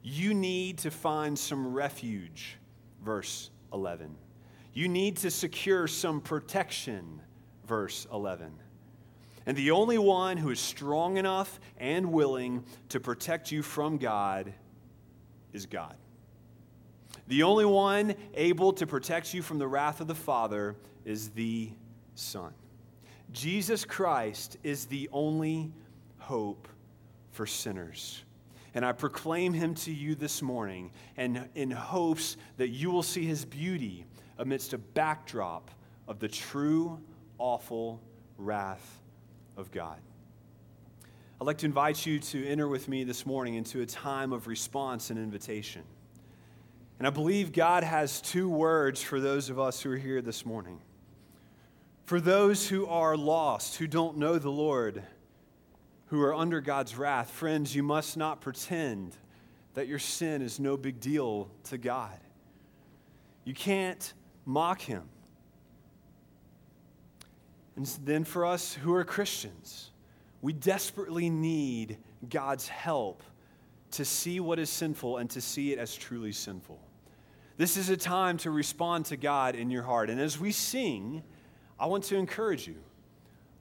You 0.02 0.34
need 0.34 0.80
to 0.80 0.90
find 0.90 1.38
some 1.38 1.72
refuge, 1.72 2.58
verse 3.06 3.52
11. 3.74 4.16
You 4.74 4.88
need 4.88 5.18
to 5.18 5.30
secure 5.30 5.88
some 5.88 6.20
protection, 6.20 7.22
verse 7.68 8.08
11. 8.12 8.52
And 9.46 9.56
the 9.56 9.70
only 9.70 10.00
one 10.00 10.38
who 10.38 10.50
is 10.50 10.60
strong 10.60 11.18
enough 11.18 11.60
and 11.78 12.12
willing 12.12 12.64
to 12.90 13.00
protect 13.00 13.52
you 13.52 13.62
from 13.62 14.00
God 14.00 14.52
is 15.54 15.66
God. 15.66 15.96
The 17.28 17.44
only 17.44 17.66
one 17.66 18.16
able 18.34 18.74
to 18.74 18.86
protect 18.86 19.34
you 19.34 19.42
from 19.42 19.60
the 19.60 19.68
wrath 19.68 20.02
of 20.02 20.08
the 20.08 20.16
Father 20.16 20.76
is 21.06 21.30
the 21.30 21.70
Son. 22.16 22.54
Jesus 23.32 23.86
Christ 23.86 24.58
is 24.64 24.86
the 24.86 25.10
only 25.12 25.72
hope 26.18 26.68
for 27.32 27.46
sinners. 27.46 28.24
And 28.76 28.86
I 28.86 28.92
proclaim 28.92 29.54
him 29.54 29.76
to 29.76 29.92
you 29.92 30.16
this 30.16 30.42
morning, 30.42 30.92
and 31.16 31.48
in 31.56 31.70
hopes 31.72 32.38
that 32.58 32.70
you 32.70 32.92
will 32.92 33.04
see 33.04 33.26
his 33.26 33.46
beauty 33.46 34.06
amidst 34.40 34.74
a 34.74 34.78
backdrop 34.78 35.70
of 36.08 36.20
the 36.20 36.28
true, 36.28 37.00
awful 37.38 38.02
wrath 38.38 39.02
of 39.58 39.72
God. 39.72 40.00
I'd 41.44 41.48
like 41.48 41.58
to 41.58 41.66
invite 41.66 42.06
you 42.06 42.20
to 42.20 42.48
enter 42.48 42.70
with 42.70 42.88
me 42.88 43.04
this 43.04 43.26
morning 43.26 43.56
into 43.56 43.82
a 43.82 43.86
time 43.86 44.32
of 44.32 44.48
response 44.48 45.10
and 45.10 45.20
invitation. 45.20 45.84
And 47.00 47.06
I 47.06 47.10
believe 47.10 47.52
God 47.52 47.84
has 47.84 48.22
two 48.22 48.48
words 48.48 49.02
for 49.02 49.20
those 49.20 49.50
of 49.50 49.60
us 49.60 49.82
who 49.82 49.92
are 49.92 49.98
here 49.98 50.22
this 50.22 50.46
morning. 50.46 50.80
For 52.06 52.22
those 52.22 52.70
who 52.70 52.86
are 52.86 53.18
lost, 53.18 53.76
who 53.76 53.88
don't 53.88 54.18
know 54.18 54.40
the 54.40 54.50
Lord, 54.50 55.04
who 56.06 56.22
are 56.22 56.34
under 56.34 56.62
God's 56.62 56.96
wrath, 56.96 57.30
friends, 57.30 57.76
you 57.76 57.84
must 57.84 58.16
not 58.16 58.40
pretend 58.40 59.18
that 59.74 59.90
your 59.90 60.00
sin 60.00 60.42
is 60.42 60.62
no 60.62 60.78
big 60.78 61.02
deal 61.02 61.52
to 61.66 61.78
God. 61.78 62.18
You 63.44 63.54
can't 63.54 64.14
mock 64.46 64.80
Him. 64.80 65.04
And 67.76 67.86
then 68.06 68.24
for 68.24 68.46
us 68.46 68.76
who 68.76 68.94
are 68.94 69.04
Christians, 69.04 69.90
we 70.44 70.52
desperately 70.52 71.30
need 71.30 71.98
God's 72.30 72.68
help 72.68 73.24
to 73.92 74.04
see 74.04 74.42
what 74.42 74.60
is 74.60 74.70
sinful 74.70 75.18
and 75.18 75.30
to 75.30 75.40
see 75.40 75.72
it 75.72 75.80
as 75.80 75.96
truly 75.96 76.34
sinful. 76.34 76.80
This 77.56 77.78
is 77.78 77.90
a 77.90 77.96
time 77.96 78.38
to 78.40 78.52
respond 78.52 79.06
to 79.06 79.16
God 79.16 79.56
in 79.56 79.72
your 79.72 79.84
heart. 79.84 80.10
And 80.10 80.20
as 80.20 80.38
we 80.38 80.52
sing, 80.52 81.24
I 81.80 81.86
want 81.86 82.04
to 82.06 82.18
encourage 82.18 82.68
you 82.68 82.76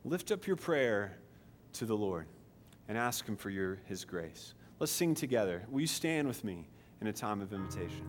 lift 0.04 0.32
up 0.32 0.48
your 0.48 0.56
prayer 0.56 1.16
to 1.74 1.86
the 1.86 1.96
Lord 1.96 2.26
and 2.88 2.98
ask 2.98 3.26
Him 3.26 3.36
for 3.36 3.50
your, 3.50 3.78
His 3.84 4.04
grace. 4.04 4.54
Let's 4.80 4.90
sing 4.90 5.14
together. 5.14 5.62
Will 5.70 5.82
you 5.82 5.86
stand 5.86 6.26
with 6.26 6.42
me 6.42 6.66
in 7.00 7.06
a 7.06 7.12
time 7.12 7.40
of 7.40 7.52
invitation? 7.52 8.08